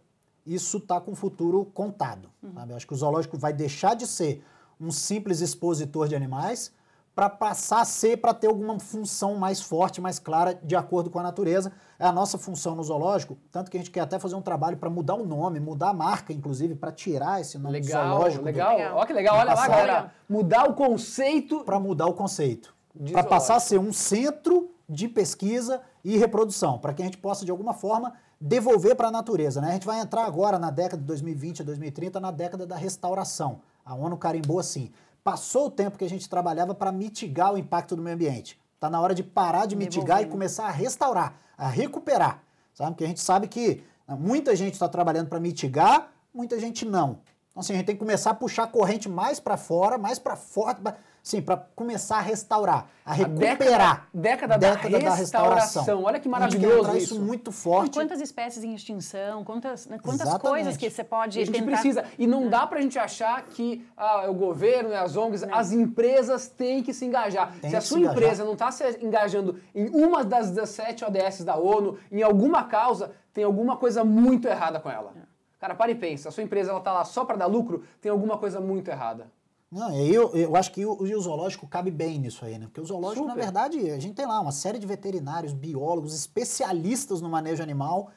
[0.46, 2.30] isso tá com o futuro contado.
[2.40, 2.76] Uhum.
[2.76, 4.44] Acho que o zoológico vai deixar de ser
[4.80, 6.72] um simples expositor de animais
[7.16, 11.18] para passar a ser, para ter alguma função mais forte, mais clara, de acordo com
[11.18, 11.72] a natureza.
[11.98, 14.76] É a nossa função no zoológico, tanto que a gente quer até fazer um trabalho
[14.76, 18.44] para mudar o nome, mudar a marca, inclusive, para tirar esse nome legal, zoológico.
[18.44, 18.96] Legal, legal.
[18.98, 20.12] Olha que legal, olha lá, galera.
[20.28, 21.64] Mudar o conceito.
[21.64, 22.74] Para mudar o conceito.
[23.10, 27.46] Para passar a ser um centro de pesquisa e reprodução, para que a gente possa,
[27.46, 29.62] de alguma forma, devolver para a natureza.
[29.62, 29.70] Né?
[29.70, 33.62] A gente vai entrar agora na década de 2020 a 2030, na década da restauração.
[33.86, 34.90] A ONU carimbou assim.
[35.26, 38.56] Passou o tempo que a gente trabalhava para mitigar o impacto do meio ambiente.
[38.76, 42.44] Está na hora de parar de mitigar e começar a restaurar, a recuperar.
[42.72, 42.92] Sabe?
[42.92, 47.18] Porque a gente sabe que né, muita gente está trabalhando para mitigar, muita gente não.
[47.50, 50.20] Então, assim, a gente tem que começar a puxar a corrente mais para fora, mais
[50.20, 54.06] para fora, sim, para começar a restaurar, a recuperar.
[54.14, 55.82] A década, década, década da, restauração.
[55.82, 56.04] restauração.
[56.04, 57.14] Olha que maravilhoso isso.
[57.14, 57.88] isso muito forte.
[57.88, 61.72] E quantas espécies em extinção, quantas, né, quantas coisas que você pode a gente tentar...
[61.72, 62.04] precisa.
[62.16, 65.42] E não dá para a gente achar que ah, é o governo, é as ONGs,
[65.42, 65.52] não.
[65.52, 67.52] as empresas têm que se engajar.
[67.60, 71.56] Tem se a sua empresa não está se engajando em uma das 17 ODS da
[71.56, 75.12] ONU, em alguma causa, tem alguma coisa muito errada com ela.
[75.16, 75.26] É.
[75.58, 76.28] Cara, para e pensa.
[76.28, 79.26] A sua empresa ela tá lá só para dar lucro, tem alguma coisa muito errada.
[79.70, 82.66] Não, eu, eu acho que o, o zoológico cabe bem nisso aí, né?
[82.66, 83.36] Porque o zoológico, Super.
[83.36, 88.10] na verdade, a gente tem lá uma série de veterinários, biólogos, especialistas no manejo animal,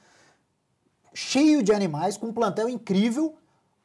[1.13, 3.35] cheio de animais, com um plantel incrível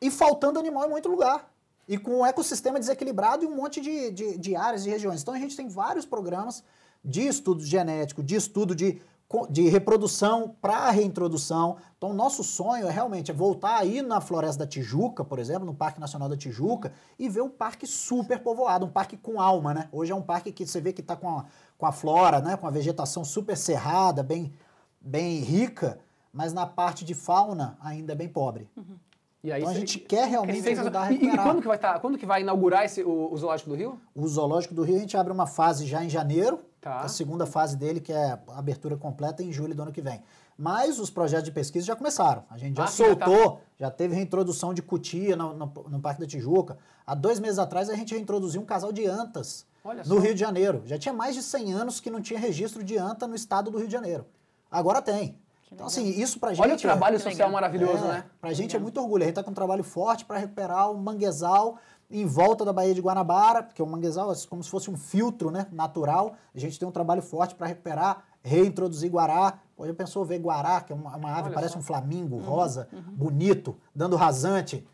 [0.00, 1.50] e faltando animal em muito lugar.
[1.88, 5.22] E com um ecossistema desequilibrado e um monte de, de, de áreas e regiões.
[5.22, 6.62] Então a gente tem vários programas
[7.04, 9.02] de estudo genético, de estudo de
[9.50, 11.76] de reprodução para reintrodução.
[11.96, 15.74] Então, nosso sonho é realmente é voltar aí na Floresta da Tijuca, por exemplo, no
[15.74, 19.88] Parque Nacional da Tijuca, e ver um parque super povoado, um parque com alma, né?
[19.90, 22.56] Hoje é um parque que você vê que está com a, com a flora, né?
[22.56, 24.52] com a vegetação super cerrada, bem,
[25.00, 25.98] bem rica,
[26.32, 28.68] mas na parte de fauna ainda é bem pobre.
[28.76, 28.96] Uhum.
[29.44, 31.36] E aí, então a gente quer realmente ajudar a recuperar.
[31.36, 33.70] E, e quando, que vai estar, tá, quando que vai inaugurar esse, o, o Zoológico
[33.70, 34.00] do Rio?
[34.14, 37.00] O Zoológico do Rio a gente abre uma fase já em janeiro, Tá.
[37.00, 40.22] A segunda fase dele, que é a abertura completa em julho do ano que vem.
[40.54, 42.44] Mas os projetos de pesquisa já começaram.
[42.50, 43.60] A gente já ah, soltou, já, tá.
[43.78, 46.76] já, teve reintrodução de cutia no, no, no, Parque da Tijuca.
[47.06, 49.64] Há dois meses atrás a gente reintroduziu um casal de antas
[50.04, 50.18] no.
[50.18, 50.82] Rio de Janeiro.
[50.84, 53.78] Já tinha mais de 100 anos que não tinha registro de anta no estado do
[53.78, 54.26] Rio de Janeiro.
[54.70, 55.38] Agora tem.
[55.72, 56.62] Então, assim, isso pra gente.
[56.62, 58.24] Olha o trabalho é, social maravilhoso, é, né?
[58.40, 59.24] Pra gente é muito orgulho.
[59.24, 61.78] A gente tá com um trabalho forte para recuperar o manguezal
[62.10, 65.50] em volta da Baía de Guanabara, porque o manguezal é como se fosse um filtro
[65.50, 66.34] né, natural.
[66.54, 69.58] A gente tem um trabalho forte para recuperar, reintroduzir guará.
[69.76, 71.78] Hoje já pensou ver guará, que é uma, uma ave, Olha parece só.
[71.80, 73.02] um flamingo uhum, rosa, uhum.
[73.02, 74.86] bonito, dando rasante,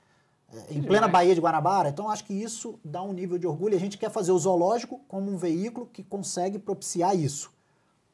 [0.52, 1.90] é, em plena Baía de Guanabara.
[1.90, 3.76] Então, acho que isso dá um nível de orgulho.
[3.76, 7.52] A gente quer fazer o zoológico como um veículo que consegue propiciar isso.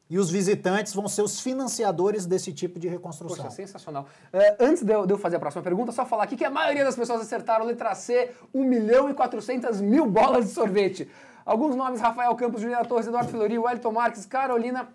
[0.09, 3.43] E os visitantes vão ser os financiadores desse tipo de reconstrução.
[3.43, 4.07] Poxa, sensacional.
[4.33, 6.49] Uh, antes de eu, de eu, fazer a próxima pergunta, só falar aqui que a
[6.49, 11.09] maioria das pessoas acertaram letra C, 1 milhão e 400 mil bolas de sorvete.
[11.45, 14.87] Alguns nomes, Rafael Campos, Juliana Torres, Eduardo Filori, Wellington Marques, Carolina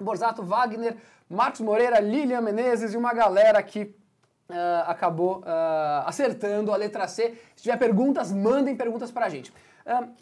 [0.00, 0.96] Borzato, Wagner,
[1.28, 3.94] Marcos Moreira, Lilian Menezes e uma galera que
[4.50, 4.54] uh,
[4.86, 7.38] acabou uh, acertando a letra C.
[7.54, 9.52] Se tiver perguntas, mandem perguntas para a gente.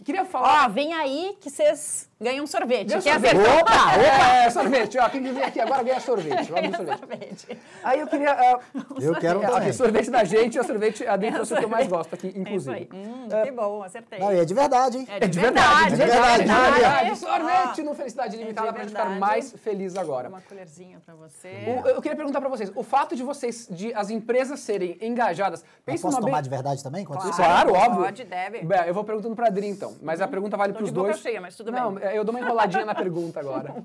[0.04, 0.66] queria falar...
[0.66, 2.88] Ó, vem aí que vocês Ganha um sorvete.
[2.88, 3.36] Ganha sorvete.
[3.36, 4.02] Opa, opa!
[4.02, 4.98] É, sorvete.
[4.98, 6.50] Ó, quem vir aqui agora ganha sorvete.
[6.50, 6.98] Ganha sorvete.
[6.98, 7.58] sorvete.
[7.82, 8.34] Aí eu queria...
[8.34, 9.72] Uh, eu quero um também.
[9.72, 12.88] sorvete da gente, o sorvete a dentro é o que eu mais gosto aqui, inclusive.
[12.92, 14.18] É hum, uh, que bom, acertei.
[14.18, 15.06] Não, é de verdade, hein?
[15.10, 15.74] É de, é de verdade.
[15.74, 15.90] verdade.
[15.90, 16.42] De verdade.
[16.44, 17.10] De verdade.
[17.10, 20.28] De Sorvete no Felicidade Limitada é pra gente ficar mais feliz agora.
[20.28, 21.48] Uma colherzinha pra você.
[21.66, 25.64] O, eu queria perguntar pra vocês, o fato de vocês, de as empresas serem engajadas...
[25.84, 26.42] Pense posso tomar bem...
[26.42, 27.04] de verdade também?
[27.04, 28.04] Claro, claro óbvio.
[28.04, 28.62] Pode, deve.
[28.62, 29.94] Bem, eu vou perguntando pra Adri, então.
[30.00, 31.18] Mas a pergunta vale pros dois.
[31.18, 32.03] Cheia, mas tudo Não, bem.
[32.12, 33.84] Eu dou uma enroladinha na pergunta agora.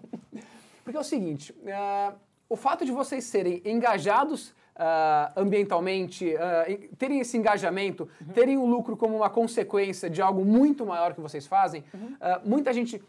[0.83, 2.15] Porque é o seguinte, uh,
[2.49, 8.33] o fato de vocês serem engajados uh, ambientalmente, uh, terem esse engajamento, uhum.
[8.33, 12.15] terem o lucro como uma consequência de algo muito maior que vocês fazem, uhum.
[12.43, 13.01] muita gente...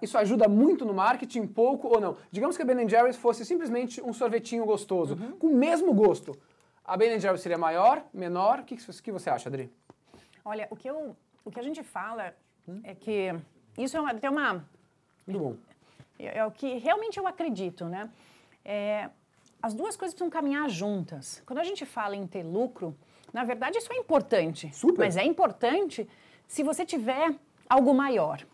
[0.00, 2.16] isso ajuda muito no marketing, pouco ou não.
[2.30, 5.32] Digamos que a Ben Jerry's fosse simplesmente um sorvetinho gostoso, uhum.
[5.32, 6.36] com o mesmo gosto.
[6.84, 8.60] A Ben Jerry's seria maior, menor?
[8.60, 9.70] O que, que você acha, Adri?
[10.44, 12.34] Olha, o que, eu, o que a gente fala
[12.68, 12.80] hum?
[12.82, 13.34] é que
[13.76, 14.64] isso é uma, tem uma
[15.26, 15.56] muito bom.
[16.18, 18.10] É, é o que realmente eu acredito, né?
[18.64, 19.08] É,
[19.62, 21.42] as duas coisas precisam caminhar juntas.
[21.46, 22.96] Quando a gente fala em ter lucro,
[23.32, 24.74] na verdade isso é importante.
[24.74, 24.98] Super.
[24.98, 26.08] Mas é importante
[26.48, 27.34] se você tiver
[27.68, 28.44] algo maior.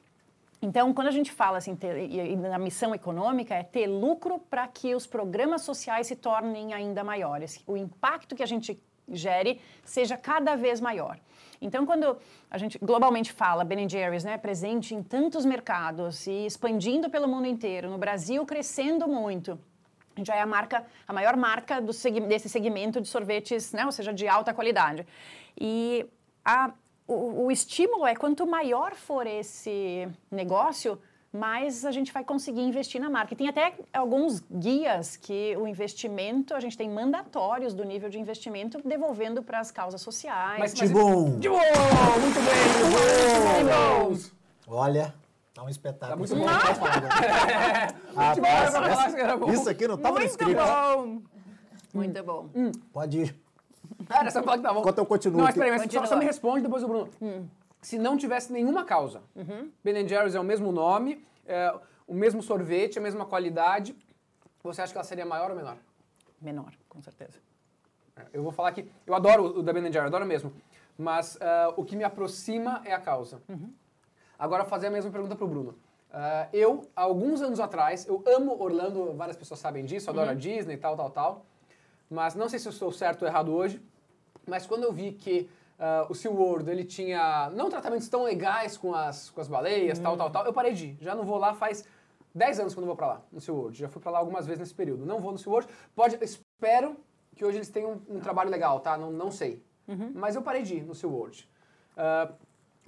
[0.61, 4.93] Então, quando a gente fala assim, ter, na missão econômica, é ter lucro para que
[4.95, 7.63] os programas sociais se tornem ainda maiores.
[7.65, 11.19] O impacto que a gente gere seja cada vez maior.
[11.61, 12.17] Então, quando
[12.51, 17.47] a gente globalmente fala Ben Jerry's, né, presente em tantos mercados e expandindo pelo mundo
[17.47, 19.59] inteiro, no Brasil crescendo muito,
[20.25, 21.93] já é a marca, a maior marca do,
[22.27, 25.07] desse segmento de sorvetes, né, ou seja, de alta qualidade.
[25.61, 26.07] E
[26.45, 26.73] a,
[27.07, 31.01] o, o estímulo é quanto maior for esse negócio,
[31.39, 33.33] mais a gente vai conseguir investir na marca.
[33.33, 38.19] E tem até alguns guias que o investimento, a gente tem mandatórios do nível de
[38.19, 40.59] investimento devolvendo para as causas sociais.
[40.59, 41.39] Mas, mas bom!
[41.39, 41.57] De bom!
[42.21, 42.67] Muito bem!
[44.11, 44.29] Muito
[44.67, 44.75] bom!
[44.75, 45.15] Olha,
[45.55, 46.29] Tá um espetáculo.
[46.29, 46.47] Tá muito bom.
[48.21, 50.55] Ah, essa, isso aqui não estava no script.
[50.55, 51.23] Bom.
[51.95, 52.49] Muito bom.
[52.55, 52.73] Hum.
[52.93, 53.37] Pode ir.
[54.09, 54.81] Cara, essa fala que tá bom.
[54.81, 55.39] Enquanto eu continuo.
[55.39, 57.09] Não, mas peraí, mas só, só, me responde depois o Bruno.
[57.21, 57.47] Hum
[57.89, 59.23] se não tivesse nenhuma causa.
[59.35, 59.73] Uhum.
[59.83, 61.75] Ben Jerry's é o mesmo nome, é
[62.07, 63.97] o mesmo sorvete, a mesma qualidade.
[64.63, 65.79] Você acha que ela seria maior ou menor?
[66.39, 67.39] Menor, com certeza.
[68.15, 70.53] É, eu vou falar que eu adoro o da Ben Jerry's, adoro mesmo.
[70.99, 73.41] Mas uh, o que me aproxima é a causa.
[73.49, 73.73] Uhum.
[74.39, 75.71] Agora, fazer a mesma pergunta para o Bruno.
[75.71, 80.33] Uh, eu, alguns anos atrás, eu amo Orlando, várias pessoas sabem disso, adoro uhum.
[80.33, 81.47] a Disney, tal, tal, tal.
[82.11, 83.81] Mas não sei se eu estou certo ou errado hoje.
[84.47, 85.49] Mas quando eu vi que
[85.79, 90.03] Uh, o SeaWorld, ele tinha não tratamentos tão legais com as, com as baleias, hum.
[90.03, 90.45] tal, tal, tal.
[90.45, 90.99] Eu parei de ir.
[91.01, 91.85] Já não vou lá faz
[92.35, 93.79] 10 anos que eu não vou para lá, no SeaWorld.
[93.79, 95.07] Já fui para lá algumas vezes nesse período.
[95.07, 95.69] Não vou no SeaWorld.
[95.95, 96.97] Pode, espero
[97.37, 98.99] que hoje eles tenham um, um trabalho legal, tá?
[98.99, 99.63] Não, não sei.
[99.87, 100.11] Uhum.
[100.15, 101.49] Mas eu parei de ir no SeaWorld.
[101.97, 102.35] Uh,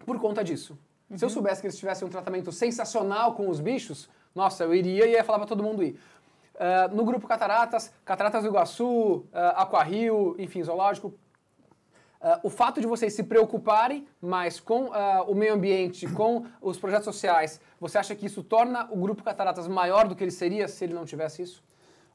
[0.04, 0.76] por conta disso.
[1.08, 1.16] Uhum.
[1.16, 1.34] Se eu uhum.
[1.34, 5.24] soubesse que eles tivessem um tratamento sensacional com os bichos, nossa, eu iria e ia
[5.24, 5.98] falar para todo mundo ir.
[6.54, 11.14] Uh, no grupo Cataratas, Cataratas do Iguaçu, uh, enfim, zoológico,
[12.20, 16.78] Uh, o fato de vocês se preocuparem mais com uh, o meio ambiente, com os
[16.78, 20.68] projetos sociais, você acha que isso torna o Grupo Cataratas maior do que ele seria
[20.68, 21.62] se ele não tivesse isso?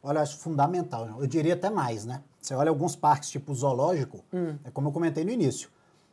[0.04, 1.08] Olha, acho fundamental.
[1.20, 2.22] Eu diria até mais, né?
[2.40, 4.56] Você olha alguns parques, tipo o zoológico, hum.
[4.64, 5.70] é como eu comentei no início.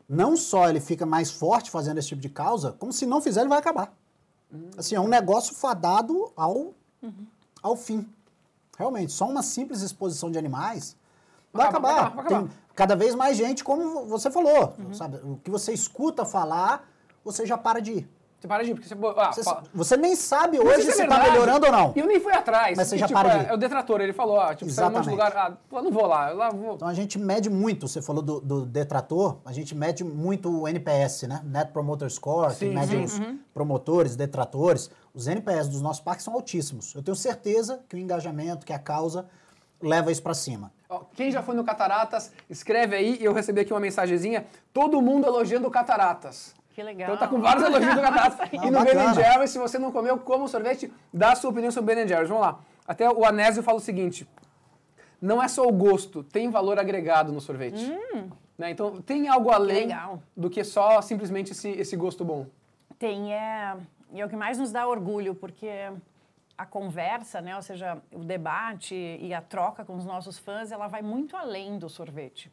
[0.08, 3.40] Não só ele fica mais forte fazendo esse tipo de causa, como se não fizer,
[3.40, 3.92] ele vai acabar.
[4.50, 4.70] Hum.
[4.78, 7.26] Assim, é um negócio fadado ao, uhum.
[7.62, 8.08] ao fim.
[8.78, 10.96] Realmente, só uma simples exposição de animais
[11.52, 11.88] vai acabar.
[11.88, 12.48] Vai acabar, vai acabar.
[12.48, 14.94] Tem cada vez mais gente, como você falou, uhum.
[14.94, 15.18] sabe?
[15.18, 16.88] O que você escuta falar,
[17.24, 18.10] você já para de ir.
[18.40, 18.94] Você para de ir, porque você...
[19.16, 21.92] Ah, você, você, nem sabe hoje se está melhorando ou não.
[21.94, 22.76] E eu nem fui atrás.
[22.76, 23.46] Mas você já tipo, para de ir.
[23.46, 24.94] É, é o detrator, ele falou, ah, tipo, Exatamente.
[24.94, 26.74] um monte de lugar, ah, eu não vou lá, eu lá vou...
[26.74, 30.66] Então a gente mede muito, você falou do, do detrator, a gente mede muito o
[30.66, 31.40] NPS, né?
[31.44, 33.04] Net Promoter Score, sim, que mede sim.
[33.04, 33.38] os uhum.
[33.54, 34.90] promotores, detratores.
[35.14, 36.94] Os NPS dos nossos parques são altíssimos.
[36.96, 39.26] Eu tenho certeza que o engajamento, que a causa
[39.82, 40.72] leva isso para cima.
[41.14, 43.18] Quem já foi no Cataratas, escreve aí.
[43.20, 44.46] Eu recebi aqui uma mensagenzinha.
[44.72, 46.54] Todo mundo elogiando o Cataratas.
[46.74, 47.08] Que legal.
[47.08, 48.48] Então tá com vários elogios do Cataratas.
[48.52, 51.94] e no Ben Jerry's, se você não comeu, como sorvete, dá a sua opinião sobre
[51.94, 52.28] Ben Jerry's.
[52.28, 52.58] Vamos lá.
[52.86, 54.28] Até o Anésio fala o seguinte.
[55.20, 57.84] Não é só o gosto, tem valor agregado no sorvete.
[58.14, 58.28] Hum.
[58.58, 58.70] Né?
[58.70, 59.88] Então tem algo além
[60.36, 62.46] do que só simplesmente esse, esse gosto bom.
[62.98, 63.76] Tem, é,
[64.12, 65.90] e é o que mais nos dá orgulho, porque
[66.62, 70.88] a conversa, né, ou seja, o debate e a troca com os nossos fãs, ela
[70.88, 72.50] vai muito além do sorvete.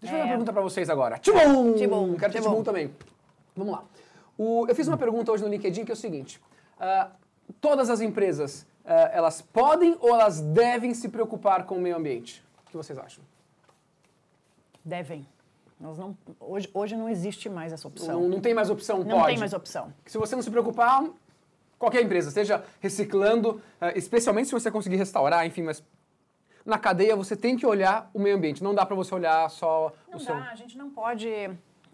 [0.00, 0.28] Deixa eu fazer uma é.
[0.28, 1.18] pergunta para vocês agora.
[1.18, 1.74] Tibum!
[1.74, 2.16] Tibum!
[2.16, 2.94] Quero ter Tibum também.
[3.56, 3.84] Vamos lá.
[4.36, 6.40] O, eu fiz uma pergunta hoje no LinkedIn que é o seguinte.
[6.78, 7.10] Uh,
[7.60, 12.44] todas as empresas, uh, elas podem ou elas devem se preocupar com o meio ambiente?
[12.64, 13.24] O que vocês acham?
[14.84, 15.26] Devem.
[15.80, 18.22] Nós não, hoje, hoje não existe mais essa opção.
[18.22, 19.18] Não, não tem mais opção, não pode?
[19.18, 19.92] Não tem mais opção.
[20.06, 21.04] Se você não se preocupar,
[21.78, 25.82] Qualquer empresa, seja reciclando, eh, especialmente se você conseguir restaurar, enfim, mas
[26.66, 28.62] na cadeia você tem que olhar o meio ambiente.
[28.62, 30.34] Não dá para você olhar só não o seu...
[30.34, 31.28] Não dá, a gente não pode...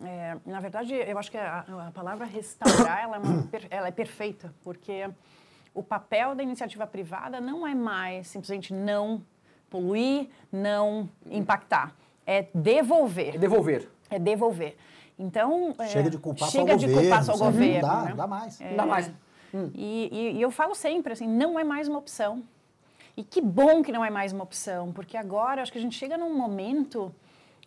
[0.02, 3.92] É, na verdade, eu acho que a, a palavra restaurar ela é, uma, ela é
[3.92, 5.08] perfeita, porque
[5.74, 9.22] o papel da iniciativa privada não é mais simplesmente não
[9.68, 11.94] poluir, não impactar.
[12.26, 13.34] É devolver.
[13.34, 13.90] É devolver.
[14.10, 14.76] É devolver.
[15.18, 15.74] Então.
[15.88, 16.80] Chega de culpar chega só o governo.
[16.80, 17.88] Chega de culpar só o governo.
[17.88, 18.14] Dá, né?
[18.14, 18.60] dá mais.
[18.60, 19.10] É, dá mais.
[19.54, 19.70] Hum.
[19.72, 22.42] E, e, e eu falo sempre assim, não é mais uma opção.
[23.16, 25.96] E que bom que não é mais uma opção, porque agora acho que a gente
[25.96, 27.14] chega num momento.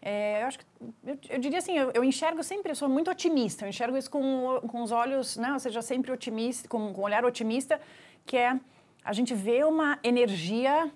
[0.02, 0.66] É, eu acho que
[1.06, 4.12] eu, eu diria assim, eu, eu, enxergo sempre, eu sou muito otimista, eu enxergo isso
[4.12, 7.80] com, com os olhos, né, ou seja, sempre otimista, com, com um olhar otimista,
[8.26, 8.60] que é
[9.04, 10.92] a gente vê uma energia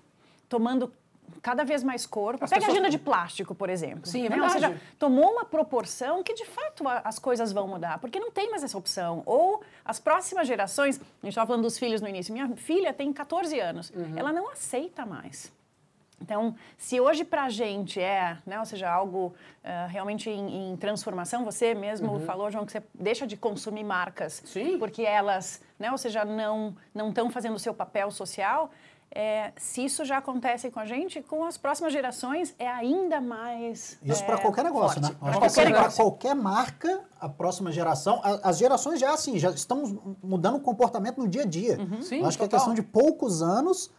[0.48, 0.92] tomando
[1.42, 2.44] cada vez mais corpo.
[2.44, 2.76] As Pega pessoas...
[2.76, 4.06] a agenda de plástico, por exemplo.
[4.06, 4.40] Sim, é né?
[4.40, 8.48] Ou seja, tomou uma proporção que de fato as coisas vão mudar, porque não tem
[8.48, 9.22] mais essa opção.
[9.26, 13.12] Ou as próximas gerações, a gente estava falando dos filhos no início, minha filha tem
[13.12, 14.14] 14 anos, uhum.
[14.16, 15.52] ela não aceita mais.
[16.22, 20.76] Então, se hoje para a gente é, né, ou seja, algo uh, realmente em, em,
[20.76, 22.20] transformação, você mesmo uhum.
[22.20, 24.78] falou, João, que você deixa de consumir marcas Sim.
[24.78, 28.70] porque elas, né, ou seja, não não estão fazendo o seu papel social,
[29.14, 33.98] é, se isso já acontece com a gente, com as próximas gerações é ainda mais.
[34.02, 35.12] Isso é, para qualquer negócio, forte.
[35.12, 35.18] né?
[35.20, 39.94] Para qualquer, assim, qualquer marca, a próxima geração, a, as gerações já assim, já estamos
[40.22, 41.78] mudando o comportamento no dia a dia.
[41.78, 42.00] Uhum.
[42.00, 42.38] Sim, acho total.
[42.38, 43.90] que é questão de poucos anos,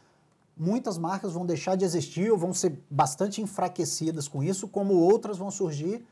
[0.57, 5.37] muitas marcas vão deixar de existir ou vão ser bastante enfraquecidas com isso, como outras
[5.37, 6.03] vão surgir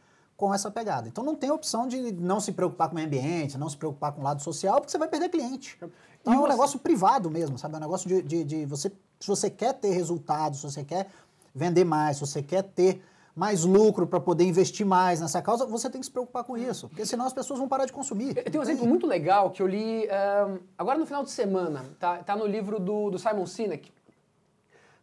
[0.41, 1.07] com essa pegada.
[1.07, 4.11] Então não tem opção de não se preocupar com o meio ambiente, não se preocupar
[4.11, 5.77] com o lado social, porque você vai perder cliente.
[6.19, 6.49] Então e é um você...
[6.49, 7.75] negócio privado mesmo, sabe?
[7.75, 8.91] É um negócio de, de, de, você.
[9.19, 11.09] Se você quer ter resultados, se você quer
[11.53, 13.03] vender mais, se você quer ter
[13.35, 16.89] mais lucro para poder investir mais nessa causa, você tem que se preocupar com isso.
[16.89, 18.35] Porque senão as pessoas vão parar de consumir.
[18.35, 21.85] Eu tenho um exemplo muito legal que eu li um, agora no final de semana.
[21.99, 23.91] Tá, tá no livro do, do Simon Sinek,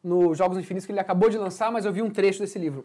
[0.02, 2.84] no Jogos Infinitos, que ele acabou de lançar, mas eu vi um trecho desse livro.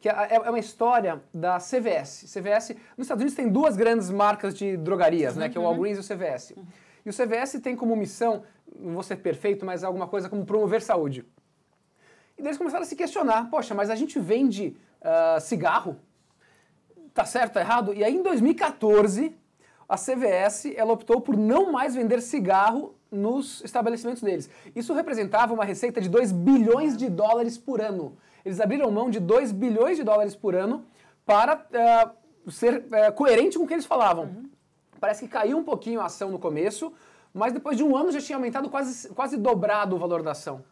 [0.00, 2.24] Que é, é, é uma história da CVS.
[2.32, 5.48] CVS, nos Estados Unidos tem duas grandes marcas de drogarias, né?
[5.48, 6.54] Que é o Walgreens e o CVS.
[6.56, 6.64] Uhum.
[7.04, 8.42] E o CVS tem como missão,
[8.78, 11.24] não vou ser perfeito, mas alguma coisa como promover saúde.
[12.36, 15.96] E daí eles começaram a se questionar, poxa, mas a gente vende uh, cigarro?
[17.12, 17.92] Tá certo, tá errado?
[17.92, 19.36] E aí em 2014,
[19.88, 24.48] a CVS ela optou por não mais vender cigarro nos estabelecimentos deles.
[24.74, 28.16] Isso representava uma receita de 2 bilhões de dólares por ano.
[28.44, 30.84] Eles abriram mão de 2 bilhões de dólares por ano
[31.24, 31.64] para
[32.46, 34.24] uh, ser uh, coerente com o que eles falavam.
[34.24, 34.50] Uhum.
[34.98, 36.92] Parece que caiu um pouquinho a ação no começo,
[37.32, 40.62] mas depois de um ano já tinha aumentado quase, quase dobrado o valor da ação.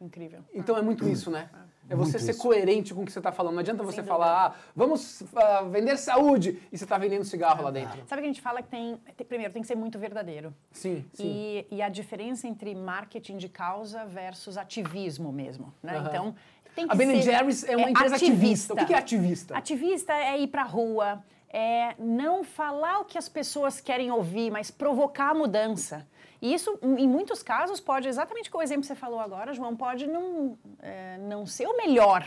[0.00, 0.40] Incrível.
[0.52, 1.48] Então é muito isso, né?
[1.88, 2.42] É você muito ser isso.
[2.42, 3.54] coerente com o que você está falando.
[3.54, 7.64] Não adianta você falar, ah, vamos uh, vender saúde e você está vendendo cigarro é,
[7.64, 8.02] lá dentro.
[8.06, 10.54] Sabe que a gente fala que tem, tem, primeiro, tem que ser muito verdadeiro.
[10.70, 11.24] Sim, sim.
[11.70, 15.98] E, e a diferença entre marketing de causa versus ativismo mesmo, né?
[15.98, 16.06] Uhum.
[16.06, 16.34] Então,
[16.74, 18.72] tem que A Ben Jerry's é uma é empresa ativista.
[18.72, 18.74] ativista.
[18.74, 19.56] O que é ativista?
[19.56, 24.50] Ativista é ir para a rua, é não falar o que as pessoas querem ouvir,
[24.50, 26.06] mas provocar a mudança.
[26.40, 29.76] E isso, em muitos casos, pode, exatamente com o exemplo que você falou agora, João,
[29.76, 32.26] pode não, é, não ser o melhor.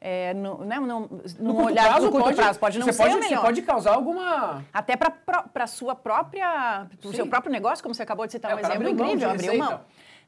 [0.00, 1.08] É, no, né, no,
[1.38, 3.36] no, olhar prazo, do curto pode, prazo, pode não ser pode, o melhor.
[3.36, 4.64] Você pode causar alguma...
[4.72, 6.86] Até para sua própria...
[7.04, 9.80] O seu próprio negócio, como você acabou de citar é, um exemplo incrível, abriu mão.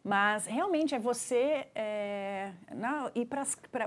[0.03, 3.45] Mas realmente é você é, não, ir para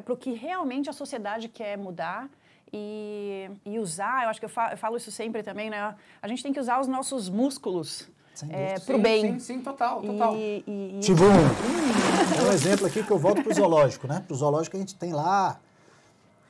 [0.10, 2.30] o que realmente a sociedade quer mudar
[2.72, 5.96] e, e usar, eu acho que eu falo, eu falo, isso sempre também, né?
[6.22, 8.10] A gente tem que usar os nossos músculos
[8.50, 9.34] é, para o bem.
[9.34, 10.36] Sim, sim, total, total.
[10.36, 11.00] E, e, e...
[11.02, 14.24] Tipo, um, um exemplo aqui que eu volto para o zoológico, né?
[14.26, 15.60] Para o zoológico a gente tem lá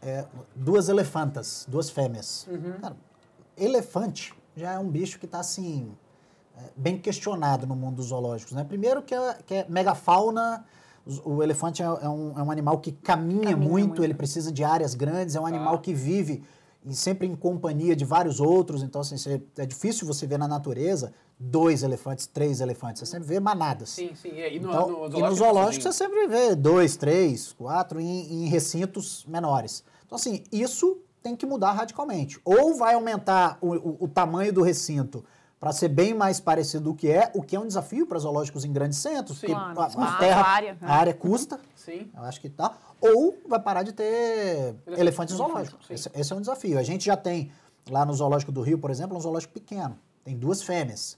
[0.02, 2.48] é, duas elefantas, duas fêmeas.
[2.48, 2.74] Uhum.
[2.80, 2.96] Cara,
[3.58, 6.01] elefante já é um bicho que está assim, é,
[6.76, 8.64] bem questionado no mundo dos zoológicos, né?
[8.64, 10.66] Primeiro que é, que é megafauna
[11.26, 14.52] o elefante é, é, um, é um animal que caminha, caminha muito, muito, ele precisa
[14.52, 16.44] de áreas grandes, é um animal que vive
[16.86, 18.84] e sempre em companhia de vários outros.
[18.84, 19.16] Então, assim,
[19.58, 23.00] é difícil você ver na natureza dois elefantes, três elefantes.
[23.00, 23.90] Você sempre vê manadas.
[23.90, 24.30] Sim, sim.
[24.30, 28.46] E, no, então, no, no e no zoológico você sempre vê dois, três, quatro em,
[28.46, 29.84] em recintos menores.
[30.06, 32.40] Então, assim, isso tem que mudar radicalmente.
[32.44, 35.24] Ou vai aumentar o, o, o tamanho do recinto
[35.62, 38.66] para ser bem mais parecido do que é, o que é um desafio para zoológicos
[38.66, 42.10] em grandes centros, Sim, porque a, a, terra, a área, a área custa, Sim.
[42.18, 45.86] eu acho que tá, ou vai parar de ter elefantes zoológicos.
[45.88, 46.80] Esse, esse, é um desafio.
[46.80, 47.52] A gente já tem,
[47.88, 51.16] lá no Zoológico do Rio, por exemplo, um zoológico pequeno, tem duas fêmeas.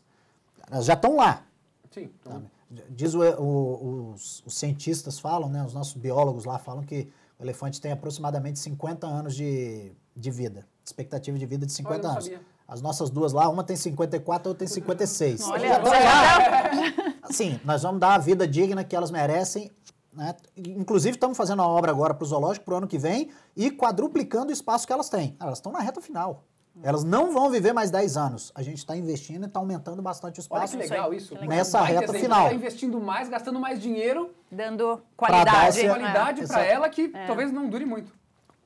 [0.70, 1.46] Elas já estão lá.
[1.90, 2.12] Sim.
[2.20, 2.44] Então...
[2.90, 7.44] Diz o, o, os, os, cientistas falam, né, os nossos biólogos lá falam que o
[7.44, 12.24] elefante tem aproximadamente 50 anos de, de vida, expectativa de vida de 50 Olha, anos.
[12.24, 12.42] Sabia.
[12.68, 15.50] As nossas duas lá, uma tem 54, a outra tem 56.
[15.50, 17.16] Olha, olha.
[17.22, 19.70] Assim, nós vamos dar a vida digna que elas merecem.
[20.12, 20.34] Né?
[20.56, 23.72] Inclusive, estamos fazendo uma obra agora para o zoológico para o ano que vem e
[23.72, 25.36] quadruplicando o espaço que elas têm.
[25.40, 26.44] Elas estão na reta final.
[26.82, 28.52] Elas não vão viver mais 10 anos.
[28.56, 30.76] A gente está investindo e está aumentando bastante o espaço.
[30.76, 31.36] Olha que legal isso.
[31.46, 32.46] Nessa reta final.
[32.46, 34.32] Está investindo mais, gastando mais dinheiro.
[34.52, 35.82] Dando qualidade.
[35.82, 37.28] Pra qualidade para ela que é.
[37.28, 38.12] talvez não dure muito.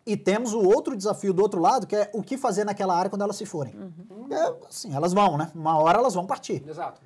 [0.08, 3.10] E temos o outro desafio do outro lado, que é o que fazer naquela área
[3.10, 3.76] quando elas se forem.
[3.76, 4.28] Uhum.
[4.32, 5.52] É, assim, elas vão, né?
[5.54, 6.64] Uma hora elas vão partir.
[6.66, 7.02] Exato.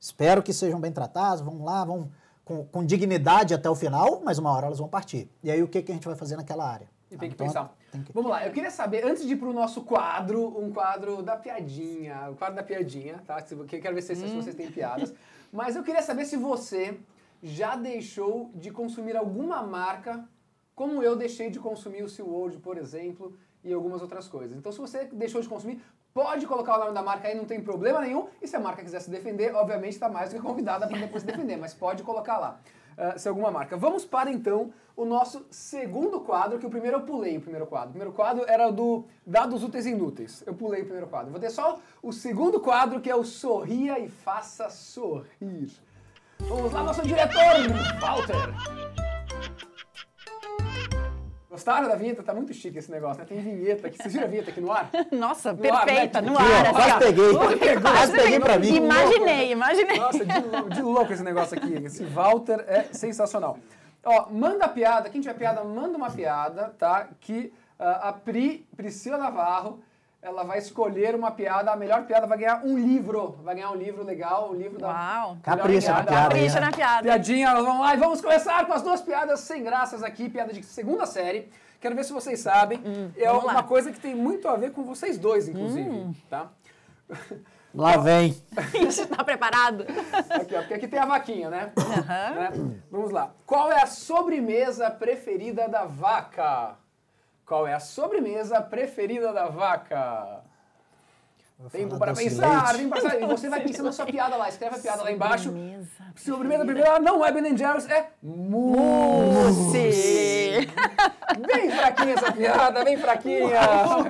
[0.00, 2.10] Espero que sejam bem tratadas, vão lá, vão
[2.46, 5.30] com, com, dignidade até o final, mas uma hora elas vão partir.
[5.44, 6.88] E aí o que, que a gente vai fazer naquela área?
[7.10, 7.76] E tem que então, pensar.
[7.92, 8.12] Tem que...
[8.14, 11.36] Vamos lá, eu queria saber, antes de ir para o nosso quadro, um quadro da
[11.36, 13.44] piadinha, o quadro da piadinha, tá?
[13.50, 14.16] Eu quero ver se, hum.
[14.16, 15.12] se vocês têm piadas.
[15.52, 16.98] Mas eu queria saber se você
[17.42, 20.26] já deixou de consumir alguma marca
[20.78, 24.56] como eu deixei de consumir o SeaWorld, por exemplo, e algumas outras coisas.
[24.56, 25.82] Então, se você deixou de consumir,
[26.14, 28.28] pode colocar o nome da marca aí, não tem problema nenhum.
[28.40, 31.22] E se a marca quiser se defender, obviamente está mais do que convidada para depois
[31.24, 32.60] se defender, mas pode colocar lá.
[32.96, 33.76] Uh, se alguma marca.
[33.76, 37.88] Vamos para então o nosso segundo quadro, que o primeiro eu pulei o primeiro quadro.
[37.88, 40.44] O primeiro quadro era do dados úteis e inúteis.
[40.46, 41.32] Eu pulei o primeiro quadro.
[41.32, 45.72] Vou ter só o segundo quadro, que é o sorria e faça sorrir.
[46.38, 47.56] Vamos lá, nosso diretor,
[48.00, 49.07] Walter.
[51.58, 52.22] Gostaram da vinheta?
[52.22, 53.26] Tá muito chique esse negócio, né?
[53.28, 53.98] Tem vinheta aqui.
[53.98, 54.88] Vocês viram a vinheta aqui no ar?
[55.10, 56.30] Nossa, No ar, perfeita, né?
[56.30, 56.44] no ar.
[56.44, 57.80] assim, quase peguei.
[57.80, 58.74] Quase peguei pra mim.
[58.76, 59.98] Imaginei, imaginei.
[59.98, 61.74] Nossa, de, de louco esse negócio aqui.
[61.84, 63.58] Esse Walter é sensacional.
[64.04, 65.10] Ó, manda piada.
[65.10, 67.08] Quem tiver piada, manda uma piada, tá?
[67.20, 69.80] Que ah, a Pri, Priscila Navarro,
[70.20, 71.70] ela vai escolher uma piada.
[71.70, 73.38] A melhor piada vai ganhar um livro.
[73.42, 74.88] Vai ganhar um livro legal, um livro da...
[74.88, 75.38] Uau.
[75.42, 76.66] Capricha na piada Capricha né?
[76.66, 77.02] na piada.
[77.02, 80.62] Piadinha, vamos lá e vamos começar com as duas piadas sem graças aqui, piada de
[80.64, 81.48] segunda série.
[81.80, 82.80] Quero ver se vocês sabem.
[83.16, 83.62] é vamos uma lá.
[83.62, 86.50] coisa que tem muito a ver com vocês dois, inclusive, tá?
[87.72, 88.36] Lá vem.
[88.84, 89.86] Você tá preparado?
[90.30, 91.72] Aqui, ó, porque aqui tem a vaquinha, né?
[91.76, 92.50] Né?
[92.90, 93.30] Vamos lá.
[93.46, 96.76] Qual é a sobremesa preferida da vaca?
[97.48, 100.42] Qual é a sobremesa preferida da vaca?
[101.72, 103.20] Tempo para pensar, tempo para pensar.
[103.22, 104.50] E você vai pensando a sua piada lá.
[104.50, 105.44] Escreve a piada lá embaixo.
[105.44, 109.78] Sobremesa Sobremesa preferida não é Ben Jerry's, é mousse.
[111.38, 113.56] Bem fraquinha essa piada, bem fraquinha.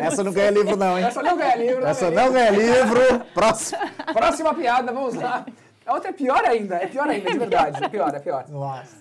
[0.01, 1.05] Essa não ganha livro não, hein?
[1.05, 1.86] Essa não ganha livro.
[1.86, 3.20] Essa ganha não ganha livro.
[3.32, 3.80] Próximo.
[3.82, 4.14] livro.
[4.14, 5.47] Próxima piada, vamos lá.
[5.86, 7.84] A outra é pior ainda, é pior ainda, de verdade.
[7.84, 8.49] É pior, é pior.
[8.49, 8.97] Nossa.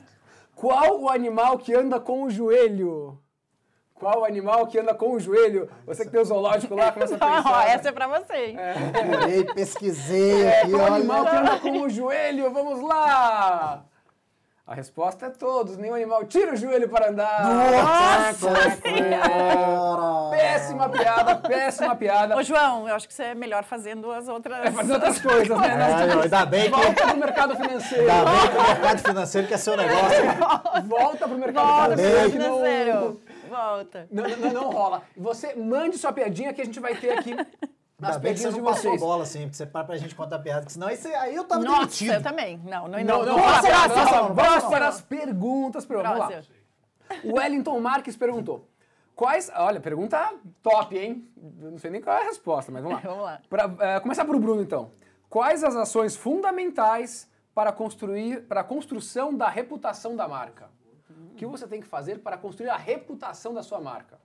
[0.55, 3.19] Qual o animal que anda com o joelho?
[3.99, 5.67] Qual animal que anda com o joelho?
[5.85, 7.69] Você que tem o zoológico lá, começa a Ó, pensar.
[7.69, 8.33] essa é pra você.
[8.35, 8.57] hein?
[9.23, 12.51] Olhei, pesquisei É, aqui, qual o animal que anda com o joelho?
[12.51, 13.83] Vamos lá!
[14.67, 15.77] A resposta é todos.
[15.77, 17.41] Nenhum animal tira o joelho para andar.
[17.41, 20.29] Nossa senhora.
[20.37, 22.35] Péssima piada, péssima piada.
[22.35, 24.65] Ô, João, eu acho que você é melhor fazendo as outras.
[24.65, 25.67] É fazer outras coisas, né?
[25.71, 28.11] Ai, ainda bem que, Volta pro mercado financeiro.
[28.11, 30.23] ainda bem que o mercado financeiro quer ser o negócio.
[30.85, 32.31] Volta pro mercado Volta pro financeiro.
[32.31, 33.21] que não- financeiro.
[33.49, 34.07] Volta.
[34.11, 35.03] Não, não, não rola.
[35.15, 37.33] Você mande sua piadinha que a gente vai ter aqui
[37.99, 39.01] Ainda bem que você não passou a vocês.
[39.01, 41.43] bola, assim, porque você para pra gente contar piada, que senão aí, você- aí eu
[41.43, 42.13] tava Nossa, demitido.
[42.13, 42.57] eu também.
[42.63, 43.35] Não, não, Não, não, não.
[43.43, 45.83] passa, Próximo, passa, para as perguntas.
[45.85, 46.29] Vamos lá.
[47.23, 48.67] O Wellington Marques perguntou.
[49.15, 49.49] Quais.
[49.55, 50.31] Olha, pergunta
[50.61, 51.27] top, hein?
[51.59, 53.01] Eu não sei nem qual é a resposta, mas vamos lá.
[53.09, 53.41] Vamos lá.
[53.49, 54.91] Pra, eh, começar para o Bruno, então.
[55.27, 60.69] Quais as ações fundamentais para construir, para a construção da reputação da marca?
[61.37, 64.17] O que você tem que fazer para construir a reputação da sua marca?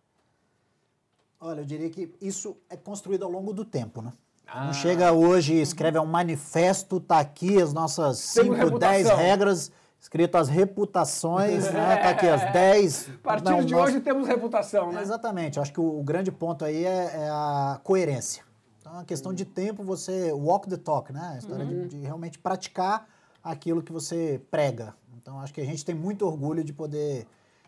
[1.39, 4.13] Olha, eu diria que isso é construído ao longo do tempo, né?
[4.47, 4.65] Ah.
[4.67, 9.17] Não chega hoje, escreve um manifesto, tá aqui as nossas Temos 5, 10 reputação.
[9.23, 11.97] regras, escrito as reputações, né?
[11.99, 13.09] Tá aqui as 10.
[13.11, 15.03] A partir não, de nós- hoje temos reputação, né?
[15.03, 18.43] Exatamente, acho que o, o grande ponto aí é, é a coerência.
[18.81, 21.33] Então, é uma questão de tempo, você walk the talk, né?
[21.35, 21.87] A história Uhum.
[21.89, 23.07] de, de realmente praticar
[23.45, 24.95] aquilo que você prega.
[25.23, 27.27] Então, acho que a gente tem muito orgulho de poder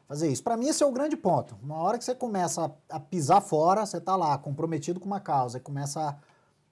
[0.09, 0.43] fazer isso.
[0.43, 1.57] Para mim, esse é o grande ponto.
[1.63, 5.21] Uma hora que você começa a, a pisar fora, você tá lá, comprometido com uma
[5.21, 6.17] causa, e começa a,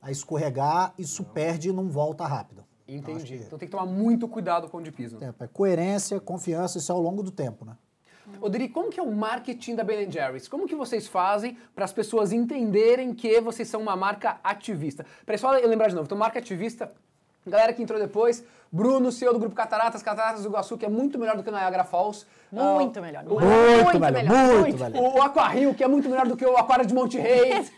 [0.09, 2.65] a escorregar, isso perde e não volta rápido.
[2.87, 3.39] Então, Entendi.
[3.39, 5.17] que Então tem que tomar muito cuidado com onde pisa.
[5.21, 7.77] é, é coerência, confiança, isso é ao longo do tempo, né?
[8.41, 10.49] Odiri, como que é o marketing da Ben Jerry's?
[10.49, 15.05] Como que vocês fazem para as pessoas entenderem que vocês são uma marca ativista?
[15.25, 16.93] Para só lembrar de novo, então marca ativista,
[17.47, 21.19] galera que entrou depois, Bruno, CEO do Grupo Cataratas, Cataratas do Iguaçu, que é muito
[21.19, 22.25] melhor do que Niagara Falls.
[22.51, 23.25] Muito Ah, melhor.
[23.27, 24.25] o- Muito melhor,
[24.61, 25.03] muito melhor.
[25.03, 27.65] O, o Aquarrio, que é muito melhor do que o Aquário de Monte Rei.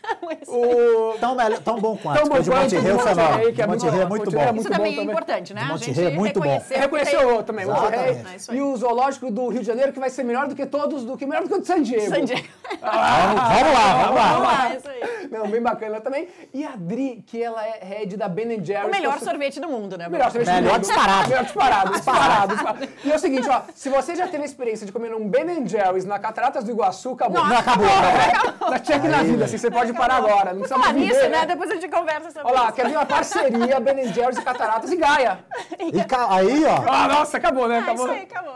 [0.47, 1.17] O...
[1.19, 2.19] Tão, melhor, tão bom quanto.
[2.19, 3.37] Tão bom o de quanto Monte o Rei é Monte fenômeno.
[3.37, 4.09] Rei, que é Monte muito Rei é bom.
[4.09, 4.45] muito Monte bom.
[4.53, 5.61] muito Isso também é importante, né?
[5.61, 6.45] De A Monte gente Rei é muito bom.
[6.45, 6.79] reconheceu.
[6.79, 8.57] Reconheceu também, Monte Rei.
[8.57, 11.15] E o zoológico do Rio de Janeiro, que vai ser melhor do que todos, do
[11.17, 12.09] que melhor do que o de San Diego.
[12.09, 12.45] San Diego.
[12.81, 14.27] Vamos, vamos lá, vamos lá.
[14.33, 15.29] Vamos lá, isso aí.
[15.31, 16.27] Não, bem bacana também.
[16.53, 18.87] E a Dri, que ela é head da Ben Jerry's.
[18.87, 20.09] O melhor sorvete do mundo, né?
[20.09, 20.84] Melhor sorvete do mundo.
[20.87, 21.29] Disparado.
[21.29, 22.87] Melhor disparado, disparado, disparado.
[23.03, 25.67] E é o seguinte, ó, se você já teve a experiência de comer um Ben
[25.67, 27.37] Jerry's na Cataratas do Iguaçu, acabou.
[27.43, 28.69] Nossa, Não, acabou, acabou.
[28.69, 30.51] Dá check na vida, assim, você pode parar agora.
[30.53, 31.45] Não precisa mais nisso, viver, né?
[31.45, 32.73] Depois a gente conversa sobre Olha lá, isso.
[32.73, 35.39] quer ver uma parceria Ben Jerry's e Cataratas e Gaia.
[35.79, 37.77] E ca- aí, ó, Ah, nossa, acabou, né?
[37.79, 38.05] Ah, Acabou.
[38.05, 38.55] isso aí, acabou.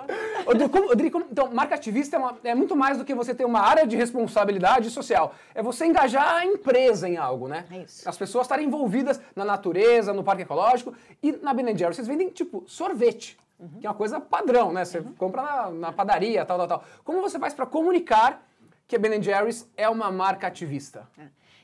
[1.12, 3.86] Como- então, marca ativista é, uma- é muito mais do que você ter uma área
[3.86, 5.34] de responsabilidade social.
[5.54, 7.66] É você engajar a empresa em algo, né?
[7.72, 8.08] É isso.
[8.08, 10.94] As pessoas estarem envolvidas na natureza, no parque ecológico.
[11.22, 13.38] E na Ben Jerry's vocês vendem, tipo, sorvete.
[13.80, 14.86] Que é uma coisa padrão, né?
[14.86, 16.84] Você compra na, na padaria, tal, tal, tal.
[17.04, 18.42] Como você faz para comunicar
[18.88, 21.06] que a Ben Jerry's é uma marca ativista?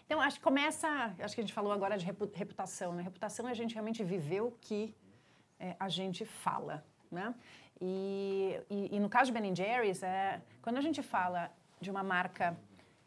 [0.06, 0.88] Então, acho que começa.
[1.18, 3.02] Acho que a gente falou agora de repu- reputação, né?
[3.02, 4.94] Reputação é a gente realmente viver o que
[5.58, 7.34] é, a gente fala, né?
[7.80, 11.50] E, e, e no caso de Ben Jerry's, é, quando a gente fala
[11.80, 12.58] de uma marca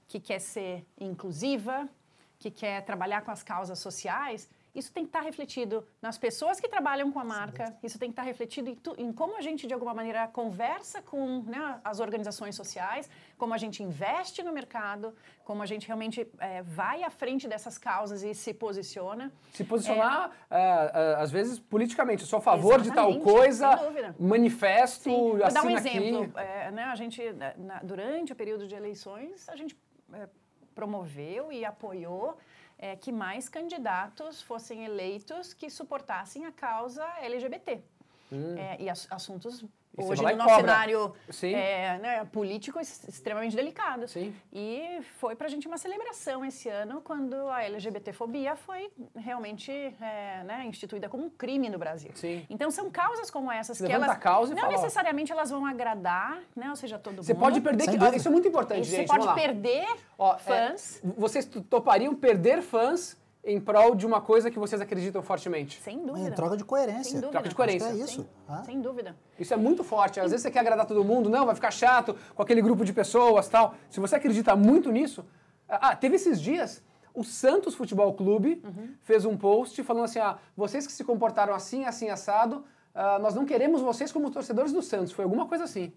[0.06, 1.86] que quer ser inclusiva,
[2.38, 4.48] que quer trabalhar com as causas sociais,
[4.78, 8.08] isso tem que estar tá refletido nas pessoas que trabalham com a marca, isso tem
[8.08, 11.42] que estar tá refletido em, tu, em, como a gente, de alguma maneira, conversa com
[11.42, 15.14] né, as organizações sociais, como a gente investe no mercado,
[15.44, 19.32] como a gente realmente é, vai à frente dessas causas e se posiciona.
[19.52, 22.24] Se posicionar, é, é, às vezes, politicamente.
[22.24, 23.68] Sou a favor de tal coisa,
[24.18, 25.16] manifesto, Sim.
[25.16, 26.38] Vou dar um exemplo.
[26.38, 27.20] É, né, a gente,
[27.56, 29.76] na, durante o período de eleições, a gente
[30.74, 32.38] promoveu e apoiou
[32.78, 37.82] é, que mais candidatos fossem eleitos que suportassem a causa LGBT.
[38.30, 38.56] Hum.
[38.56, 39.08] É, e as,
[40.00, 44.08] assuntos hoje no nosso cenário é, né, político extremamente delicado.
[44.08, 44.34] Sim.
[44.52, 50.42] E foi para a gente uma celebração esse ano quando a LGBTfobia foi realmente é,
[50.44, 52.10] né, instituída como um crime no Brasil.
[52.14, 52.46] Sim.
[52.48, 56.40] Então são causas como essas Você que elas causa não fala, necessariamente elas vão agradar,
[56.54, 57.44] né, ou seja, todo Você mundo.
[57.44, 59.08] Você pode perder, isso é muito importante, Você gente.
[59.08, 59.86] Você pode perder
[60.16, 61.00] ó, é, fãs.
[61.16, 65.80] vocês topariam perder fãs em prol de uma coisa que vocês acreditam fortemente.
[65.80, 66.28] Sem dúvida.
[66.28, 67.04] É, troca de coerência.
[67.04, 67.30] Sem dúvida.
[67.30, 67.86] Troca de coerência.
[67.86, 68.22] é isso.
[68.22, 68.62] Sem, ah.
[68.64, 69.16] sem, dúvida.
[69.38, 70.20] Isso é muito forte.
[70.20, 72.92] Às vezes você quer agradar todo mundo, não, vai ficar chato com aquele grupo de
[72.92, 73.74] pessoas tal.
[73.88, 75.24] Se você acredita muito nisso.
[75.68, 76.82] Ah, teve esses dias.
[77.14, 78.94] O Santos Futebol Clube uhum.
[79.02, 82.64] fez um post falando assim: ah, vocês que se comportaram assim, assim, assado,
[82.94, 85.12] ah, nós não queremos vocês como torcedores do Santos.
[85.12, 85.92] Foi alguma coisa assim.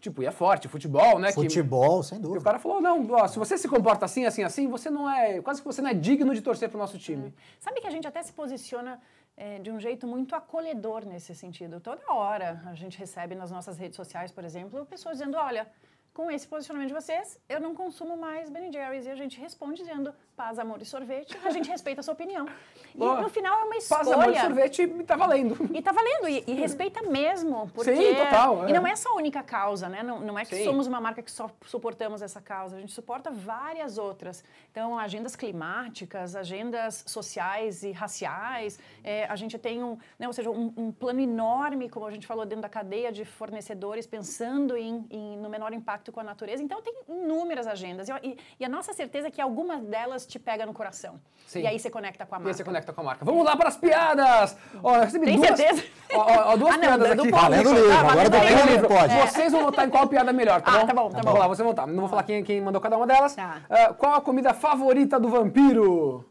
[0.00, 1.30] Tipo, e é forte, futebol, né?
[1.30, 2.40] Futebol, que, sem dúvida.
[2.40, 5.42] o cara falou, não, ó, se você se comporta assim, assim, assim, você não é,
[5.42, 7.28] quase que você não é digno de torcer pro nosso time.
[7.28, 7.32] Hum.
[7.58, 8.98] Sabe que a gente até se posiciona
[9.36, 11.80] é, de um jeito muito acolhedor nesse sentido.
[11.80, 15.66] Toda hora a gente recebe nas nossas redes sociais, por exemplo, pessoas dizendo, olha,
[16.12, 19.06] com esse posicionamento de vocês, eu não consumo mais Ben Jerry's.
[19.06, 22.46] E a gente responde dizendo, paz, amor e sorvete, a gente respeita a sua opinião.
[22.94, 24.04] E no final é uma escolha.
[24.04, 25.56] Paz, amor e sorvete tá valendo.
[25.72, 27.70] E tá valendo, e, e respeita mesmo.
[27.74, 28.66] Porque, Sim, total.
[28.66, 28.70] É.
[28.70, 30.02] E não é só a única causa, né?
[30.02, 30.64] Não, não é que Sim.
[30.64, 34.42] somos uma marca que só suportamos essa causa, a gente suporta várias outras.
[34.70, 40.50] Então, agendas climáticas, agendas sociais e raciais, é, a gente tem um, né, ou seja,
[40.50, 45.06] um, um, plano enorme, como a gente falou, dentro da cadeia de fornecedores, pensando em,
[45.10, 46.62] em no menor impacto com a natureza.
[46.62, 48.08] Então, tem inúmeras agendas.
[48.08, 51.20] E, e, e a nossa certeza é que algumas delas te pega no coração.
[51.46, 51.62] Sim.
[51.62, 52.48] E aí você conecta com a marca.
[52.48, 53.24] E aí você conecta com a marca.
[53.24, 54.56] Vamos lá para as piadas!
[54.82, 55.84] Ó, eu recebi Tem duas, certeza?
[56.14, 57.30] Ó, ó, duas ah, não, piadas aqui.
[57.30, 59.14] Valendo livro, ah, agora tá lendo livro, pode.
[59.14, 60.86] Vocês vão votar em qual piada melhor, tá ah, bom?
[60.86, 61.26] tá bom, tá, tá bom.
[61.26, 61.86] Vamos lá, você votar.
[61.86, 63.34] Não vou falar quem, quem mandou cada uma delas.
[63.34, 63.62] Tá.
[63.68, 66.24] Uh, qual a comida favorita do vampiro?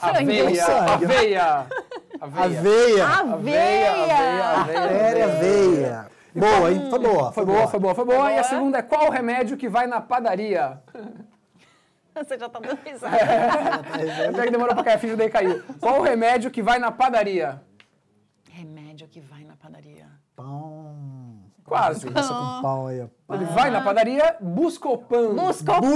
[0.00, 1.66] Aveia, aveia.
[2.20, 3.06] Aveia.
[3.06, 3.06] Aveia.
[3.06, 4.04] Aveia.
[4.54, 5.24] Aveia.
[5.24, 6.07] Aveia.
[6.34, 6.90] Boa, hein?
[6.90, 7.32] Foi boa.
[7.32, 8.32] Foi boa, foi boa, foi boa.
[8.32, 10.80] E a segunda é qual o remédio que vai na padaria?
[12.14, 13.16] Você já tá dando risada.
[13.98, 15.62] É, até que demorou pra cair, a ficha daí caiu.
[15.80, 17.62] Qual o remédio que vai na padaria?
[18.50, 20.06] Remédio que vai na padaria.
[20.34, 21.37] Pão.
[21.68, 22.06] Quase.
[22.06, 23.34] Começa com pão aí, ó.
[23.34, 25.34] Ele vai na padaria, busca o pão.
[25.34, 25.90] Busca o pão.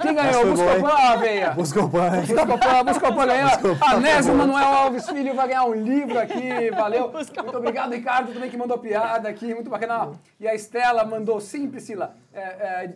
[0.00, 0.46] Quem ganhou?
[0.46, 1.50] Busca o pão, ah, veia.
[1.52, 2.10] Busca o pão.
[2.10, 3.50] Busca o pão, busca o pão ganhou.
[3.80, 7.12] Anésio Manuel Alves Filho vai ganhar um livro aqui, valeu.
[7.14, 10.10] Muito obrigado, Ricardo, também que mandou piada aqui, muito bacana.
[10.40, 12.94] E a Estela mandou, sim, Priscila, é, é,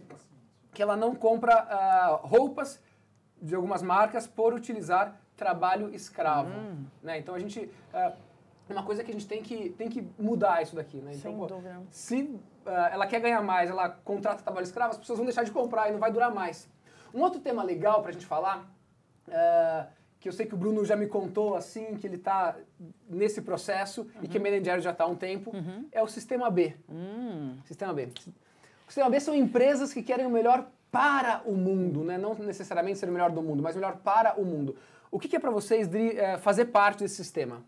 [0.74, 2.80] que ela não compra uh, roupas
[3.40, 6.50] de algumas marcas por utilizar trabalho escravo.
[6.50, 6.84] Hum.
[7.00, 7.18] Né?
[7.18, 7.70] Então a gente...
[7.94, 8.31] Uh,
[8.72, 11.12] é uma coisa que a gente tem que, tem que mudar isso daqui, né?
[11.14, 11.82] Então, Sem dúvida.
[11.90, 12.40] Se uh,
[12.90, 15.92] ela quer ganhar mais, ela contrata trabalho escravo, as pessoas vão deixar de comprar e
[15.92, 16.68] não vai durar mais.
[17.14, 18.70] Um outro tema legal para a gente falar,
[19.28, 19.86] uh,
[20.18, 22.56] que eu sei que o Bruno já me contou, assim, que ele está
[23.08, 24.22] nesse processo uhum.
[24.22, 25.86] e que a Meden já está há um tempo, uhum.
[25.92, 26.76] é o Sistema B.
[26.88, 27.58] Uhum.
[27.64, 28.08] Sistema B.
[28.86, 32.18] O Sistema B são empresas que querem o melhor para o mundo, né?
[32.18, 34.76] não necessariamente ser o melhor do mundo, mas o melhor para o mundo.
[35.10, 37.64] O que, que é para vocês uh, fazer parte desse sistema?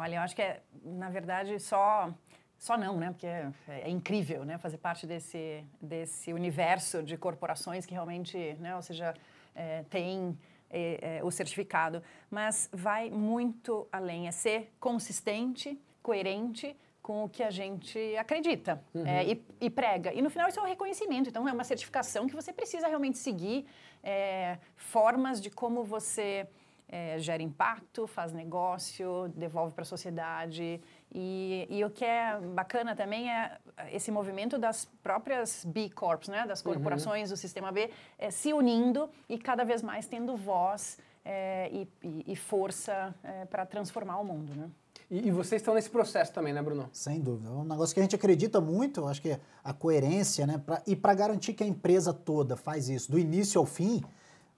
[0.00, 2.12] Olha, eu acho que é, na verdade, só
[2.56, 3.10] só não, né?
[3.10, 4.56] Porque é, é, incrível, né?
[4.56, 8.74] Fazer parte desse desse universo de corporações que realmente, né?
[8.74, 9.14] Ou seja,
[9.54, 10.38] é, tem
[10.70, 14.26] é, é, o certificado, mas vai muito além.
[14.26, 19.06] É ser consistente, coerente com o que a gente acredita uhum.
[19.06, 20.14] é, e, e, prega.
[20.14, 23.18] E no final isso é um reconhecimento, então é uma certificação que você precisa realmente
[23.18, 23.66] seguir
[24.02, 26.46] é, formas de como você
[26.90, 30.80] é, gera impacto, faz negócio, devolve para a sociedade.
[31.14, 33.58] E, e, o que é bacana também é
[33.92, 36.72] esse movimento das próprias B Corps, né, das uhum.
[36.72, 37.34] corporações uhum.
[37.34, 42.32] do Sistema B, é, se unindo e cada vez mais tendo voz é, e, e,
[42.32, 44.52] e, força é, para transformar o mundo.
[44.54, 44.68] Né?
[45.08, 46.88] E, e, vocês estão nesse processo também, né, Bruno?
[46.92, 47.50] Sem dúvida.
[47.50, 50.60] É um negócio que a gente acredita muito, acho que a coerência, né?
[50.64, 54.02] Pra, e para garantir que a empresa toda faz isso, do início ao fim,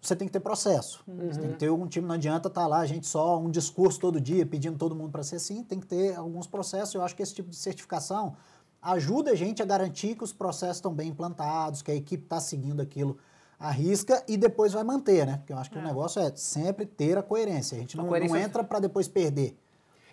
[0.03, 1.05] você tem que ter processo.
[1.07, 1.33] Uhum.
[1.33, 3.49] Você tem que ter um time, não adianta estar tá lá, a gente só um
[3.49, 6.93] discurso todo dia pedindo todo mundo para ser assim, tem que ter alguns processos.
[6.95, 8.35] Eu acho que esse tipo de certificação
[8.83, 12.41] ajuda a gente a garantir que os processos estão bem implantados, que a equipe está
[12.41, 13.17] seguindo aquilo
[13.61, 15.37] arrisca e depois vai manter, né?
[15.37, 15.81] Porque eu acho que é.
[15.81, 17.77] o negócio é sempre ter a coerência.
[17.77, 18.37] A gente não, coerência...
[18.37, 19.57] não entra para depois perder,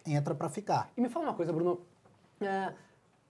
[0.06, 0.92] entra para ficar.
[0.96, 1.82] E me fala uma coisa, Bruno.
[2.40, 2.72] É,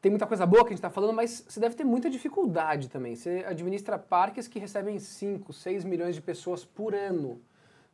[0.02, 2.90] tem muita coisa boa que a gente está falando, mas você deve ter muita dificuldade
[2.90, 3.16] também.
[3.16, 7.42] Você administra parques que recebem 5, 6 milhões de pessoas por ano.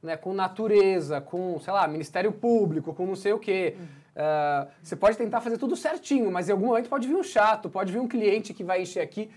[0.03, 3.75] Né, com natureza, com, sei lá, Ministério Público, com não sei o quê.
[3.75, 3.85] Uhum.
[3.85, 7.71] Uh, você pode tentar fazer tudo certinho, mas em algum momento pode vir um chato,
[7.71, 9.31] pode vir um cliente que vai encher aqui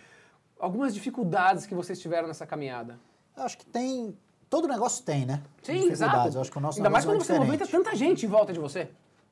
[0.59, 2.99] algumas dificuldades que vocês tiveram nessa caminhada?
[3.37, 4.16] Eu acho que tem.
[4.51, 5.43] Todo negócio tem, né?
[5.62, 6.37] Sim, exato.
[6.37, 8.53] Eu acho que o nosso Ainda mais quando é você movimenta tanta gente em volta
[8.53, 8.89] de você.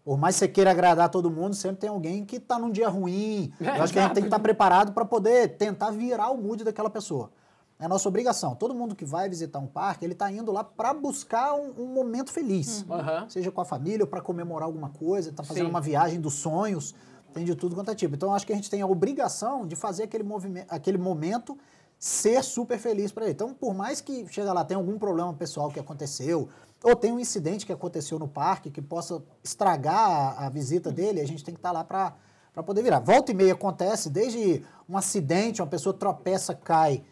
[0.07, 2.89] Por mais que você queira agradar todo mundo, sempre tem alguém que está num dia
[2.89, 3.53] ruim.
[3.61, 6.31] É, eu acho que a gente tem que estar tá preparado para poder tentar virar
[6.31, 7.33] o mood daquela pessoa.
[7.81, 8.55] É nossa obrigação.
[8.55, 11.87] Todo mundo que vai visitar um parque, ele está indo lá para buscar um, um,
[11.87, 12.87] momento feliz.
[12.89, 13.29] Uhum.
[13.29, 15.71] Seja com a família ou para comemorar alguma coisa, está fazendo Sim.
[15.71, 16.95] uma viagem dos sonhos.
[17.35, 18.15] Tem de tudo quanto é tipo.
[18.15, 21.59] Então, acho que a gente tem a obrigação de fazer aquele, movimento, aquele momento
[21.99, 23.33] ser super feliz para ele.
[23.33, 26.49] Então, por mais que chega lá, tem algum problema pessoal que aconteceu,
[26.83, 31.21] ou tem um incidente que aconteceu no parque que possa estragar a, a visita dele,
[31.21, 33.01] a gente tem que estar tá lá para poder virar.
[33.01, 37.03] Volta e meia acontece, desde um acidente, uma pessoa tropeça, cai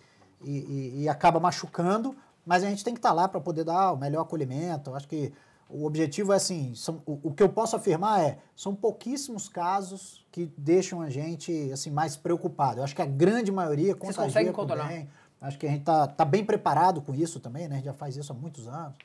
[0.42, 2.14] e, e, e acaba machucando,
[2.44, 4.94] mas a gente tem que estar tá lá para poder dar o melhor acolhimento.
[4.94, 5.32] Acho que
[5.68, 10.24] o objetivo é assim, são, o, o, que eu posso afirmar é, são pouquíssimos casos
[10.30, 12.80] que deixam a gente assim mais preocupado.
[12.80, 14.88] Eu acho que a grande maioria Vocês conseguem controlar.
[14.88, 15.08] Bem.
[15.40, 17.74] Acho que a gente está tá bem preparado com isso também, né?
[17.74, 18.96] A gente já faz isso há muitos anos.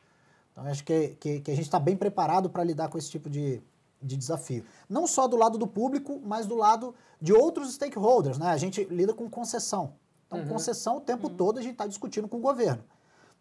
[0.52, 3.30] Então acho que, que, que a gente está bem preparado para lidar com esse tipo
[3.30, 3.62] de,
[4.02, 4.64] de desafio.
[4.88, 8.48] Não só do lado do público, mas do lado de outros stakeholders, né?
[8.48, 9.94] A gente lida com concessão.
[10.28, 10.48] Então, uhum.
[10.48, 11.36] concessão o tempo uhum.
[11.36, 12.84] todo a gente está discutindo com o governo.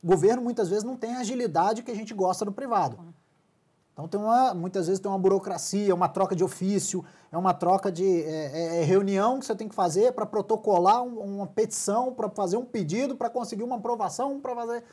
[0.02, 2.98] O governo muitas vezes não tem a agilidade que a gente gosta no privado.
[3.92, 7.90] Então tem uma, muitas vezes tem uma burocracia, uma troca de ofício, é uma troca
[7.90, 12.14] de é, é, é reunião que você tem que fazer para protocolar um, uma petição,
[12.14, 14.84] para fazer um pedido, para conseguir uma aprovação, para fazer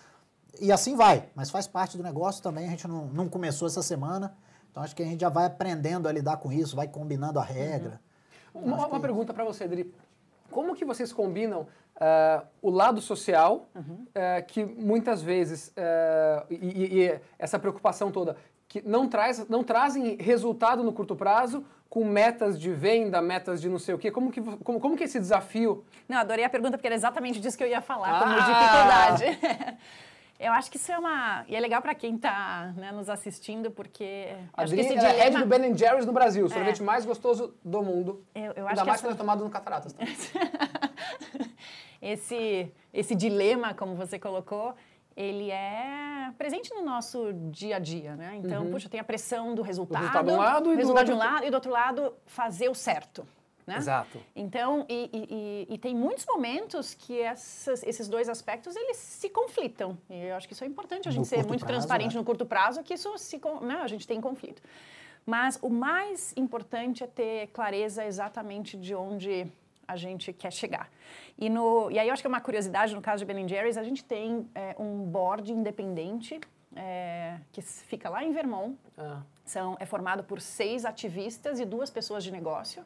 [0.59, 1.29] e assim vai.
[1.35, 2.65] Mas faz parte do negócio também.
[2.65, 4.35] A gente não, não começou essa semana,
[4.71, 7.43] então acho que a gente já vai aprendendo a lidar com isso, vai combinando a
[7.43, 8.01] regra.
[8.53, 8.63] Uhum.
[8.63, 9.93] Uma, uma pergunta para você, Adri.
[10.49, 14.05] Como que vocês combinam uh, o lado social, uhum.
[14.09, 18.35] uh, que muitas vezes, uh, e, e, essa preocupação toda,
[18.67, 23.69] que não, traz, não trazem resultado no curto prazo com metas de venda, metas de
[23.69, 24.11] não sei o quê?
[24.11, 25.85] Como que, como, como que é esse desafio?
[26.09, 28.19] Não, adorei a pergunta porque era exatamente disso que eu ia falar, ah!
[28.19, 29.77] como dificuldade.
[30.37, 31.45] Eu acho que isso é uma.
[31.47, 34.35] E é legal para quem está né, nos assistindo, porque.
[34.53, 35.07] A Adri é dilema...
[35.07, 36.83] head do Ben Jerry's no Brasil, o sorvete é.
[36.83, 38.25] mais gostoso do mundo.
[38.35, 39.07] Eu, eu acho Ainda que mais essa...
[39.07, 39.95] quando é tomado no Cataratas.
[42.05, 44.75] esse, esse dilema, como você colocou,
[45.15, 48.35] ele é presente no nosso dia a dia, né?
[48.35, 48.71] Então, uhum.
[48.71, 51.25] puxa, tem a pressão do resultado, o resultado de um lado e resultado do outro...
[51.25, 53.25] de um lado e do outro lado fazer o certo.
[53.65, 53.77] Né?
[53.77, 54.21] Exato.
[54.35, 59.97] Então, e, e, e, tem muitos momentos que essas, esses dois aspectos eles se conflitam.
[60.07, 62.19] E eu acho que isso é importante a gente no ser muito prazo, transparente né?
[62.19, 64.61] no curto prazo, que isso se, né, a gente tem conflito.
[65.25, 69.47] Mas o mais importante é ter clareza exatamente de onde
[69.87, 70.89] a gente quer chegar.
[71.37, 73.77] E, no, e aí eu acho que é uma curiosidade, no caso de Ben Jerry's,
[73.77, 76.39] a gente tem é, um board independente
[76.75, 78.77] é, que fica lá em Vermont.
[78.97, 79.21] Ah.
[79.43, 82.83] São, é formado por seis ativistas e duas pessoas de negócio.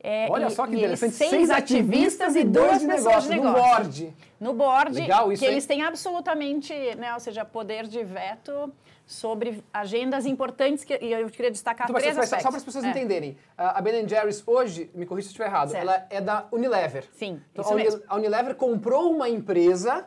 [0.00, 3.52] É, Olha e, só que interessante, seis, seis ativistas e duas pessoas de negócio.
[3.52, 4.14] No board.
[4.38, 5.52] No board, Legal, isso, que hein?
[5.52, 8.72] eles têm absolutamente, né, ou seja, poder de veto
[9.06, 12.42] sobre agendas importantes que e eu queria destacar então, três aspectos.
[12.42, 12.90] Só para as pessoas é.
[12.90, 15.82] entenderem, a Ben Jerry's hoje, me corrija se estiver errado, certo.
[15.82, 17.04] ela é da Unilever.
[17.12, 18.02] Sim, então, a, mesmo.
[18.06, 20.06] a Unilever comprou uma empresa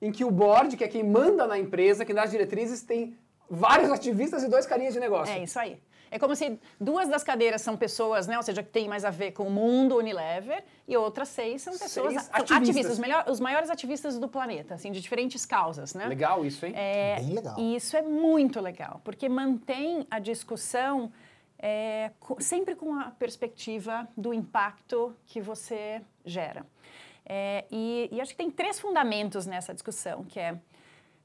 [0.00, 3.16] em que o board, que é quem manda na empresa, quem dá as diretrizes, tem
[3.48, 5.34] vários ativistas e dois carinhas de negócio.
[5.34, 5.78] É isso aí.
[6.10, 9.10] É como se duas das cadeiras são pessoas, né, ou seja, que tem mais a
[9.10, 13.24] ver com o mundo Unilever, e outras seis são pessoas seis ativistas, ativistas os, melhor,
[13.28, 16.06] os, maiores ativistas do planeta, assim, de diferentes causas, né?
[16.06, 16.72] Legal isso, hein?
[16.76, 17.58] É, Bem legal.
[17.58, 21.12] E isso é muito legal, porque mantém a discussão
[21.58, 26.64] é, sempre com a perspectiva do impacto que você gera.
[27.24, 30.56] É, e, e acho que tem três fundamentos nessa discussão, que é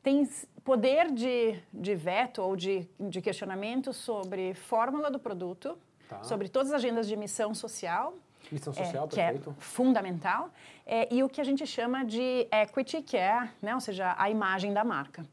[0.03, 0.27] tem
[0.63, 5.77] poder de, de veto ou de, de questionamento sobre fórmula do produto,
[6.07, 6.23] tá.
[6.23, 8.13] sobre todas as agendas de missão social,
[8.51, 10.49] Missão social, é, que é fundamental,
[10.85, 14.29] é, e o que a gente chama de equity, que é, né, ou seja, a
[14.29, 15.25] imagem da marca.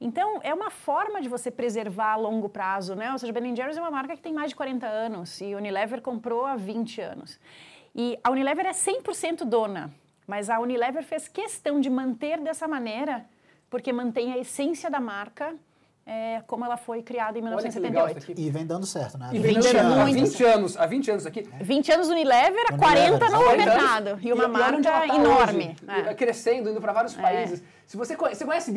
[0.00, 3.12] Então, é uma forma de você preservar a longo prazo, né?
[3.12, 6.02] Ou seja, Ben Jerry's é uma marca que tem mais de 40 anos e Unilever
[6.02, 7.38] comprou há 20 anos.
[7.94, 9.94] E a Unilever é 100% dona,
[10.26, 13.24] mas a Unilever fez questão de manter dessa maneira
[13.72, 15.56] porque mantém a essência da marca
[16.04, 18.18] é, como ela foi criada em Olha que legal isso 1978.
[18.32, 18.42] aqui.
[18.42, 19.30] E vem dando certo, né?
[19.32, 20.14] E 20 vem dando há anos.
[20.14, 21.48] 20 anos, há 20 anos aqui.
[21.60, 23.64] 20 anos Unilever, Unilever, 40 no 40 anos.
[23.82, 24.18] mercado.
[24.20, 25.76] E uma ela marca tá enorme.
[25.88, 26.14] hoje, É.
[26.14, 27.22] Crescendo, indo para vários É.
[27.22, 27.62] países.
[27.86, 28.72] Se você conhece, você conhece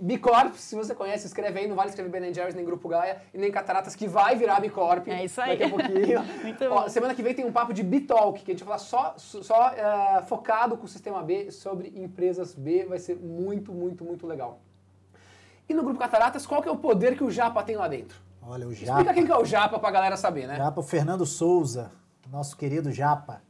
[0.00, 3.38] Bicorp, se você conhece, escreve aí, não vale escrever Ben Jerry's, nem Grupo Gaia e
[3.38, 5.06] nem Cataratas, que vai virar Bicorp.
[5.08, 5.58] É isso aí.
[5.58, 6.22] Daqui a pouquinho.
[6.42, 6.88] Muito Ó, bom.
[6.88, 9.68] semana que vem tem um papo de Bitalk, que a gente vai falar só, só
[9.68, 12.86] eh, focado com o sistema B sobre empresas B.
[12.86, 14.60] Vai ser muito, muito, muito legal.
[15.68, 18.18] E no Grupo Cataratas, qual que é o poder que o Japa tem lá dentro?
[18.42, 19.14] Olha, o Explica Japa.
[19.14, 20.56] quem que é o Japa pra galera saber, né?
[20.56, 21.90] Japa, o Fernando Souza,
[22.30, 23.40] nosso querido Japa,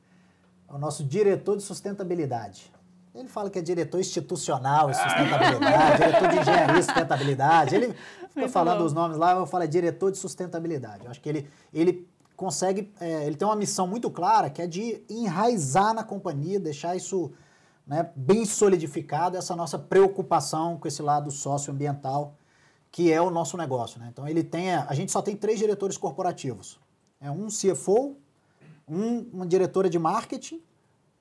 [0.69, 2.73] é o nosso diretor de sustentabilidade.
[3.15, 7.75] Ele fala que é diretor institucional de sustentabilidade, diretor de engenharia e sustentabilidade.
[7.75, 7.87] Ele
[8.29, 8.85] fica Muito falando bom.
[8.85, 11.05] os nomes lá, eu falo é diretor de sustentabilidade.
[11.05, 14.67] Eu acho que ele, ele consegue, é, ele tem uma missão muito clara, que é
[14.67, 17.33] de enraizar na companhia, deixar isso
[17.87, 22.35] né, bem solidificado, essa nossa preocupação com esse lado socioambiental,
[22.91, 23.99] que é o nosso negócio.
[24.01, 24.09] Né?
[24.13, 26.79] Então ele tem, a gente só tem três diretores corporativos.
[27.21, 28.17] É um CFO,
[28.89, 30.61] um, uma diretora de marketing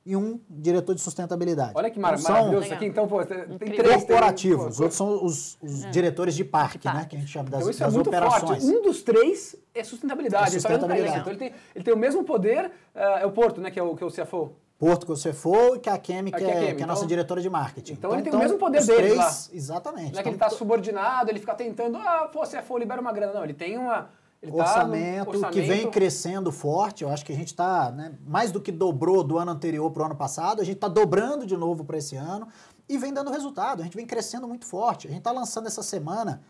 [0.05, 1.72] e um diretor de sustentabilidade.
[1.76, 2.86] Olha que mar Então, são maravilhoso aqui.
[2.86, 3.57] Então, pô, tem Incrível.
[3.78, 3.78] três.
[3.78, 4.64] tem- corporativos.
[4.66, 6.99] pô, Os outros são os, os diretores de parque, De parque.
[6.99, 7.05] né?
[7.09, 8.41] Que a gente chama das, Então isso é das muito operações.
[8.64, 8.66] forte.
[8.66, 10.43] Um dos três é sustentabilidade.
[10.57, 10.80] É pra ele.
[10.82, 11.20] sustentabilidade.
[11.20, 13.84] Então ele tem, ele tem o mesmo poder, eh, é o Porto, né, que é
[13.84, 14.51] o, que é o CFO.
[14.78, 16.88] Porto que você for e que a Kemi, que, é a é, que é a
[16.88, 17.93] nossa então- diretora de marketing.
[17.93, 19.57] então ele tem o mesmo poder os deles três, lá.
[19.57, 20.13] Exatamente.
[20.13, 23.13] Não é que ele Então, está subordinado, ele fica tentando, ah, pô, CFO libera uma
[23.13, 23.34] grana.
[23.34, 24.09] Não, ele tem uma...
[24.41, 27.01] Ele tá no orçamento, que vem crescendo forte.
[27.05, 30.03] Eu acho que a gente está, né, mais do que dobrou do ano anterior para
[30.03, 32.45] o ano passado, a gente está dobrando de novo para esse ano
[32.89, 33.80] e vem dando resultado.
[33.80, 35.07] A gente vem crescendo muito forte.
[35.07, 36.43] A gente está lançando essa semana,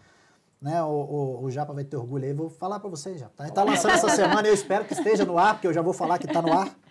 [0.59, 3.27] né, o, o, o Japa vai ter orgulho aí, vou falar para vocês já.
[3.27, 3.43] Tá?
[3.43, 5.83] A gente está lançando essa semana, eu espero que esteja no ar, porque eu já
[5.83, 6.69] vou falar que está no ar.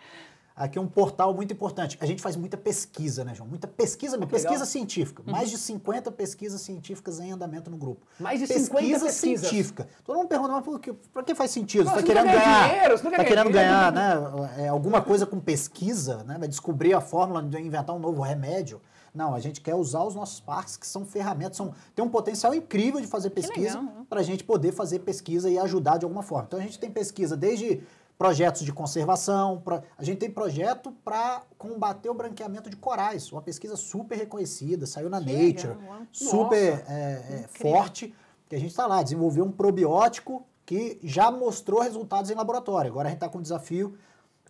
[0.55, 1.97] Aqui é um portal muito importante.
[2.01, 3.49] A gente faz muita pesquisa, né, João?
[3.49, 4.67] Muita pesquisa, que pesquisa legal.
[4.67, 5.23] científica.
[5.27, 8.07] Mais de 50 pesquisas científicas em andamento no grupo.
[8.21, 9.17] Mais de 50 pesquisas.
[9.17, 9.89] científica.
[10.05, 11.85] Todo mundo pergunta, mas por que, pra que faz sentido?
[11.85, 13.71] Você tá não querendo quer ganhar dinheiro, você tá ganhar querendo dinheiro.
[13.71, 16.37] ganhar né, é, alguma coisa com pesquisa, né?
[16.39, 18.81] Vai descobrir a fórmula de inventar um novo remédio.
[19.15, 22.55] Não, a gente quer usar os nossos parques, que são ferramentas, são, tem um potencial
[22.55, 23.91] incrível de fazer pesquisa né?
[24.09, 26.47] para a gente poder fazer pesquisa e ajudar de alguma forma.
[26.47, 27.83] Então a gente tem pesquisa desde
[28.19, 33.43] projetos de conservação, pro- a gente tem projeto para combater o branqueamento de corais, uma
[33.43, 35.77] pesquisa super reconhecida, saiu na Nature,
[36.13, 38.15] super é, é, forte,
[38.49, 42.91] que a gente está lá, desenvolveu um probiótico que já mostrou resultados em laboratório.
[42.91, 43.97] Agora a gente está com um desafio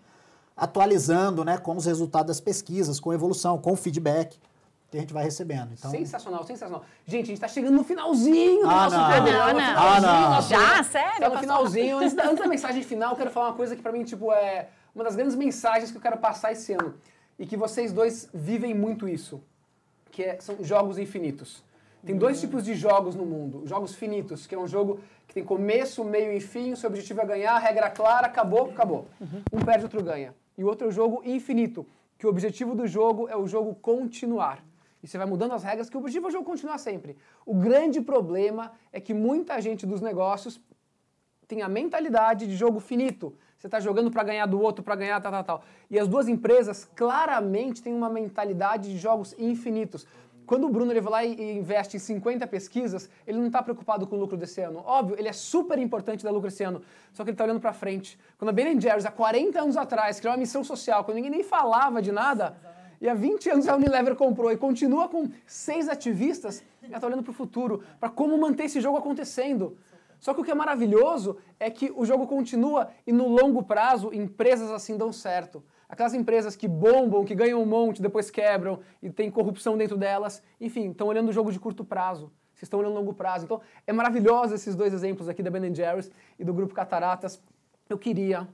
[0.57, 4.39] atualizando né, com os resultados das pesquisas, com evolução, com o feedback
[4.95, 5.70] que a gente vai recebendo.
[5.76, 6.84] Então, Sensacional, sensacional.
[7.05, 9.11] Gente, a gente está chegando no finalzinho do Ah, nosso não.
[9.11, 9.42] programa.
[9.42, 9.61] Ah, não.
[9.61, 10.30] finalzinho Ah, não.
[10.30, 10.84] nosso Já?
[10.84, 11.20] Sério?
[11.20, 11.99] Tá no finalzinho.
[11.99, 14.32] Antes da, antes da mensagem final, eu quero falar uma coisa que para mim, tipo,
[14.32, 16.95] é uma das grandes mensagens que eu quero passar esse ano.
[17.38, 19.42] E que vocês dois vivem muito isso.
[20.12, 21.64] Que é- são jogos infinitos.
[22.07, 23.62] Tem dois tipos de jogos no mundo.
[23.66, 27.20] Jogos finitos, que é um jogo que tem começo, meio e fim, o seu objetivo
[27.22, 29.09] é ganhar, regra clara, acabou, acabou.
[29.53, 30.32] Um perde, outro ganha.
[30.57, 31.84] E o outro é o jogo infinito,
[32.18, 34.62] que o objetivo do jogo é o jogo continuar.
[35.05, 37.14] E você vai mudando as regras, que o objetivo é o jogo continuar sempre.
[37.44, 40.59] O grande problema é que muita gente dos negócios
[41.46, 43.36] tem a mentalidade de jogo finito.
[43.59, 45.64] Você está jogando para ganhar do outro, para ganhar tal, tal, tal.
[45.90, 50.07] E as duas empresas claramente têm uma mentalidade de jogos infinitos.
[50.46, 54.07] quando o Bruno ele vai lá e investe em 50 pesquisas, ele não está preocupado
[54.07, 54.82] com o lucro desse ano.
[54.86, 56.80] Óbvio, ele é super importante dar lucro esse ano,
[57.12, 58.18] só que ele está olhando para frente.
[58.38, 61.42] Quando a Ben Jerry's, há 40 anos atrás, criou uma missão social, quando ninguém nem
[61.42, 62.57] falava de nada,
[63.01, 67.22] e há 20 anos a Unilever comprou e continua com seis ativistas, ela está olhando
[67.22, 69.76] para o futuro, para como manter esse jogo acontecendo.
[70.18, 74.11] Só que o que é maravilhoso é que o jogo continua e no longo prazo
[74.12, 75.62] empresas assim dão certo.
[75.88, 80.42] Aquelas empresas que bombam, que ganham um monte, depois quebram e tem corrupção dentro delas,
[80.61, 82.32] enfim, estão olhando o jogo de curto prazo.
[82.55, 83.45] Vocês estão olhando longo prazo.
[83.45, 87.42] Então, é maravilhoso esses dois exemplos aqui da Ben Jerry's e do Grupo Cataratas.
[87.88, 88.49] Eu queria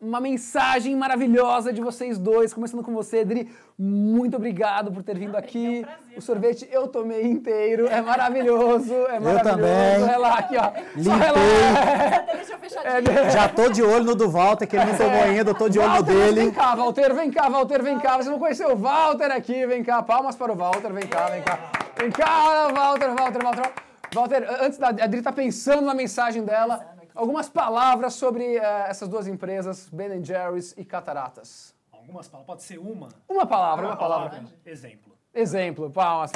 [0.00, 3.50] uma mensagem maravilhosa de vocês dois, começando com você, Adri.
[3.78, 5.78] Muito obrigado por ter vindo aqui.
[5.78, 9.38] É um prazer, o sorvete eu tomei inteiro, é maravilhoso, é maravilhoso.
[9.38, 10.02] Eu também.
[10.02, 10.70] Olha lá, aqui, ó.
[10.94, 12.54] Limpei.
[12.60, 13.18] Fechadinho.
[13.18, 15.68] É, Já tô de olho no do Walter, que ele não tomou ainda, eu tô
[15.68, 16.40] de olho Walter, no dele.
[16.40, 18.16] Vem cá, Walter, vem cá, Walter, vem cá.
[18.16, 20.02] Você não conheceu o Walter aqui, vem cá.
[20.02, 21.58] Palmas para o Walter, vem cá, vem cá.
[21.98, 23.72] Vem cá, Walter, Walter, Walter.
[24.14, 29.28] Walter, antes da Adri tá pensando na mensagem dela, Algumas palavras sobre uh, essas duas
[29.28, 31.72] empresas, Ben Jerry's e Cataratas.
[31.92, 33.08] Algumas palavras, pode ser uma?
[33.28, 34.30] Uma palavra, uma, uma palavra.
[34.30, 34.52] palavra.
[34.66, 35.12] Exemplo.
[35.32, 36.32] Exemplo, palmas.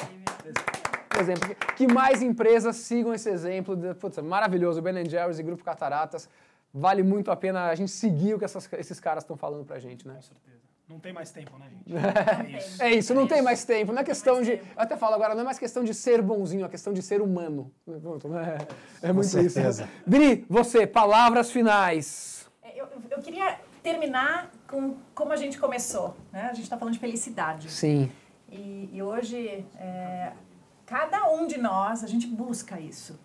[1.19, 1.57] Exemplo.
[1.77, 3.75] Que mais empresas sigam esse exemplo.
[3.75, 6.29] De, putz, maravilhoso, Ben Jerry's e Grupo Cataratas.
[6.73, 9.81] Vale muito a pena a gente seguir o que essas, esses caras estão falando pra
[9.81, 10.15] gente, né?
[10.15, 10.58] Com certeza.
[10.89, 11.93] Não tem mais tempo, né, gente?
[12.49, 13.93] É isso, é isso não tem mais tempo.
[13.93, 14.53] Não é questão de.
[14.53, 17.21] Eu até falo agora, não é mais questão de ser bonzinho, é questão de ser
[17.21, 17.71] humano.
[17.87, 19.85] É, é muito certeza.
[19.85, 19.93] isso.
[20.07, 22.49] Bri, você, palavras finais.
[22.63, 26.17] É, eu, eu queria terminar com como a gente começou.
[26.33, 26.43] Né?
[26.43, 27.71] A gente está falando de felicidade.
[27.71, 28.11] Sim.
[28.51, 30.33] E, e hoje, é,
[30.87, 33.21] cada um de nós, a gente busca isso.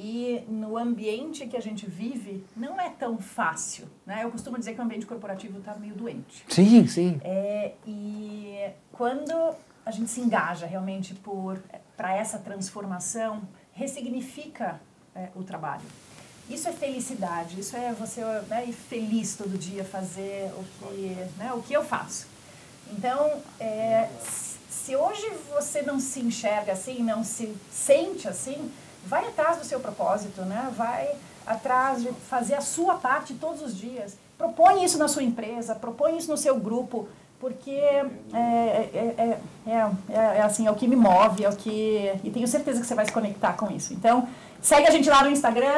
[0.00, 3.88] E no ambiente que a gente vive, não é tão fácil.
[4.06, 4.22] Né?
[4.22, 6.44] Eu costumo dizer que o ambiente corporativo está meio doente.
[6.48, 7.20] Sim, sim.
[7.24, 9.32] É, e quando
[9.84, 11.60] a gente se engaja realmente por
[11.96, 13.42] para essa transformação,
[13.72, 14.80] ressignifica
[15.16, 15.82] é, o trabalho.
[16.48, 21.52] Isso é felicidade, isso é você né, ir feliz todo dia fazer o que, né,
[21.52, 22.28] o que eu faço.
[22.92, 24.08] Então, é,
[24.70, 28.70] se hoje você não se enxerga assim, não se sente assim,
[29.08, 30.70] vai atrás do seu propósito, né?
[30.76, 31.08] Vai
[31.46, 34.16] atrás de fazer a sua parte todos os dias.
[34.36, 37.08] Propõe isso na sua empresa, propõe isso no seu grupo,
[37.40, 38.04] porque é,
[38.34, 42.12] é, é, é, assim, é o que me move, é o que.
[42.22, 43.94] E tenho certeza que você vai se conectar com isso.
[43.94, 44.28] Então,
[44.60, 45.72] segue a gente lá no Instagram.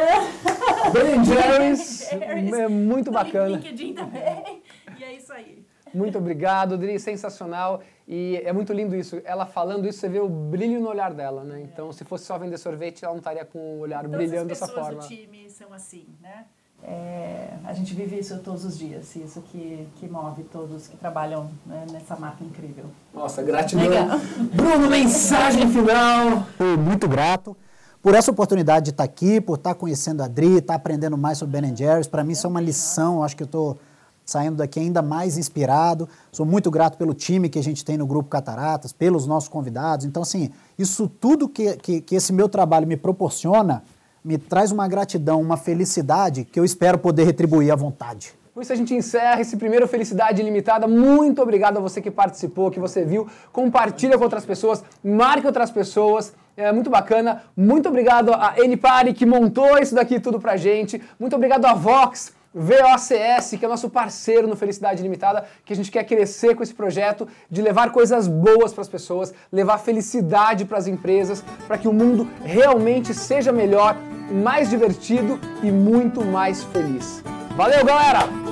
[0.93, 3.57] Ben Jerry's, é muito bacana.
[3.57, 4.49] LinkedIn também.
[5.93, 5.97] É.
[5.97, 7.80] Muito obrigado, Dri, sensacional.
[8.07, 9.20] E é muito lindo isso.
[9.24, 11.61] Ela falando isso, você vê o brilho no olhar dela, né?
[11.62, 14.66] Então, se fosse só vender sorvete, ela não estaria com o olhar Todas brilhando dessa
[14.66, 14.82] forma.
[14.82, 16.45] Todas as pessoas do time são assim, né?
[16.82, 21.51] É, a gente vive isso todos os dias, isso que, que move todos que trabalham
[21.66, 22.86] né, nessa marca incrível.
[23.12, 23.86] Nossa, gratidão.
[23.86, 24.18] Legal.
[24.55, 26.47] Bruno, mensagem final.
[26.78, 27.55] Muito grato
[28.03, 31.61] por essa oportunidade de estar aqui, por estar conhecendo a Adri, estar aprendendo mais sobre
[31.61, 32.09] Ben Jerry's.
[32.09, 33.78] Para mim, isso é uma lição, acho que eu estou
[34.31, 36.09] saindo daqui ainda mais inspirado.
[36.31, 40.07] Sou muito grato pelo time que a gente tem no Grupo Cataratas, pelos nossos convidados.
[40.07, 43.83] Então, assim, isso tudo que, que, que esse meu trabalho me proporciona
[44.24, 48.35] me traz uma gratidão, uma felicidade que eu espero poder retribuir à vontade.
[48.53, 50.87] Por isso a gente encerra esse primeiro Felicidade Ilimitada.
[50.87, 53.26] Muito obrigado a você que participou, que você viu.
[53.53, 56.35] Compartilha com outras pessoas, marque outras pessoas.
[56.57, 57.43] É muito bacana.
[57.57, 58.76] Muito obrigado a N
[59.14, 61.01] que montou isso daqui tudo pra gente.
[61.18, 65.90] Muito obrigado a Vox VOCS, que é nosso parceiro no Felicidade Limitada, que a gente
[65.90, 70.78] quer crescer com esse projeto de levar coisas boas para as pessoas, levar felicidade para
[70.78, 73.96] as empresas, para que o mundo realmente seja melhor,
[74.32, 77.22] mais divertido e muito mais feliz.
[77.57, 78.49] Valeu, galera!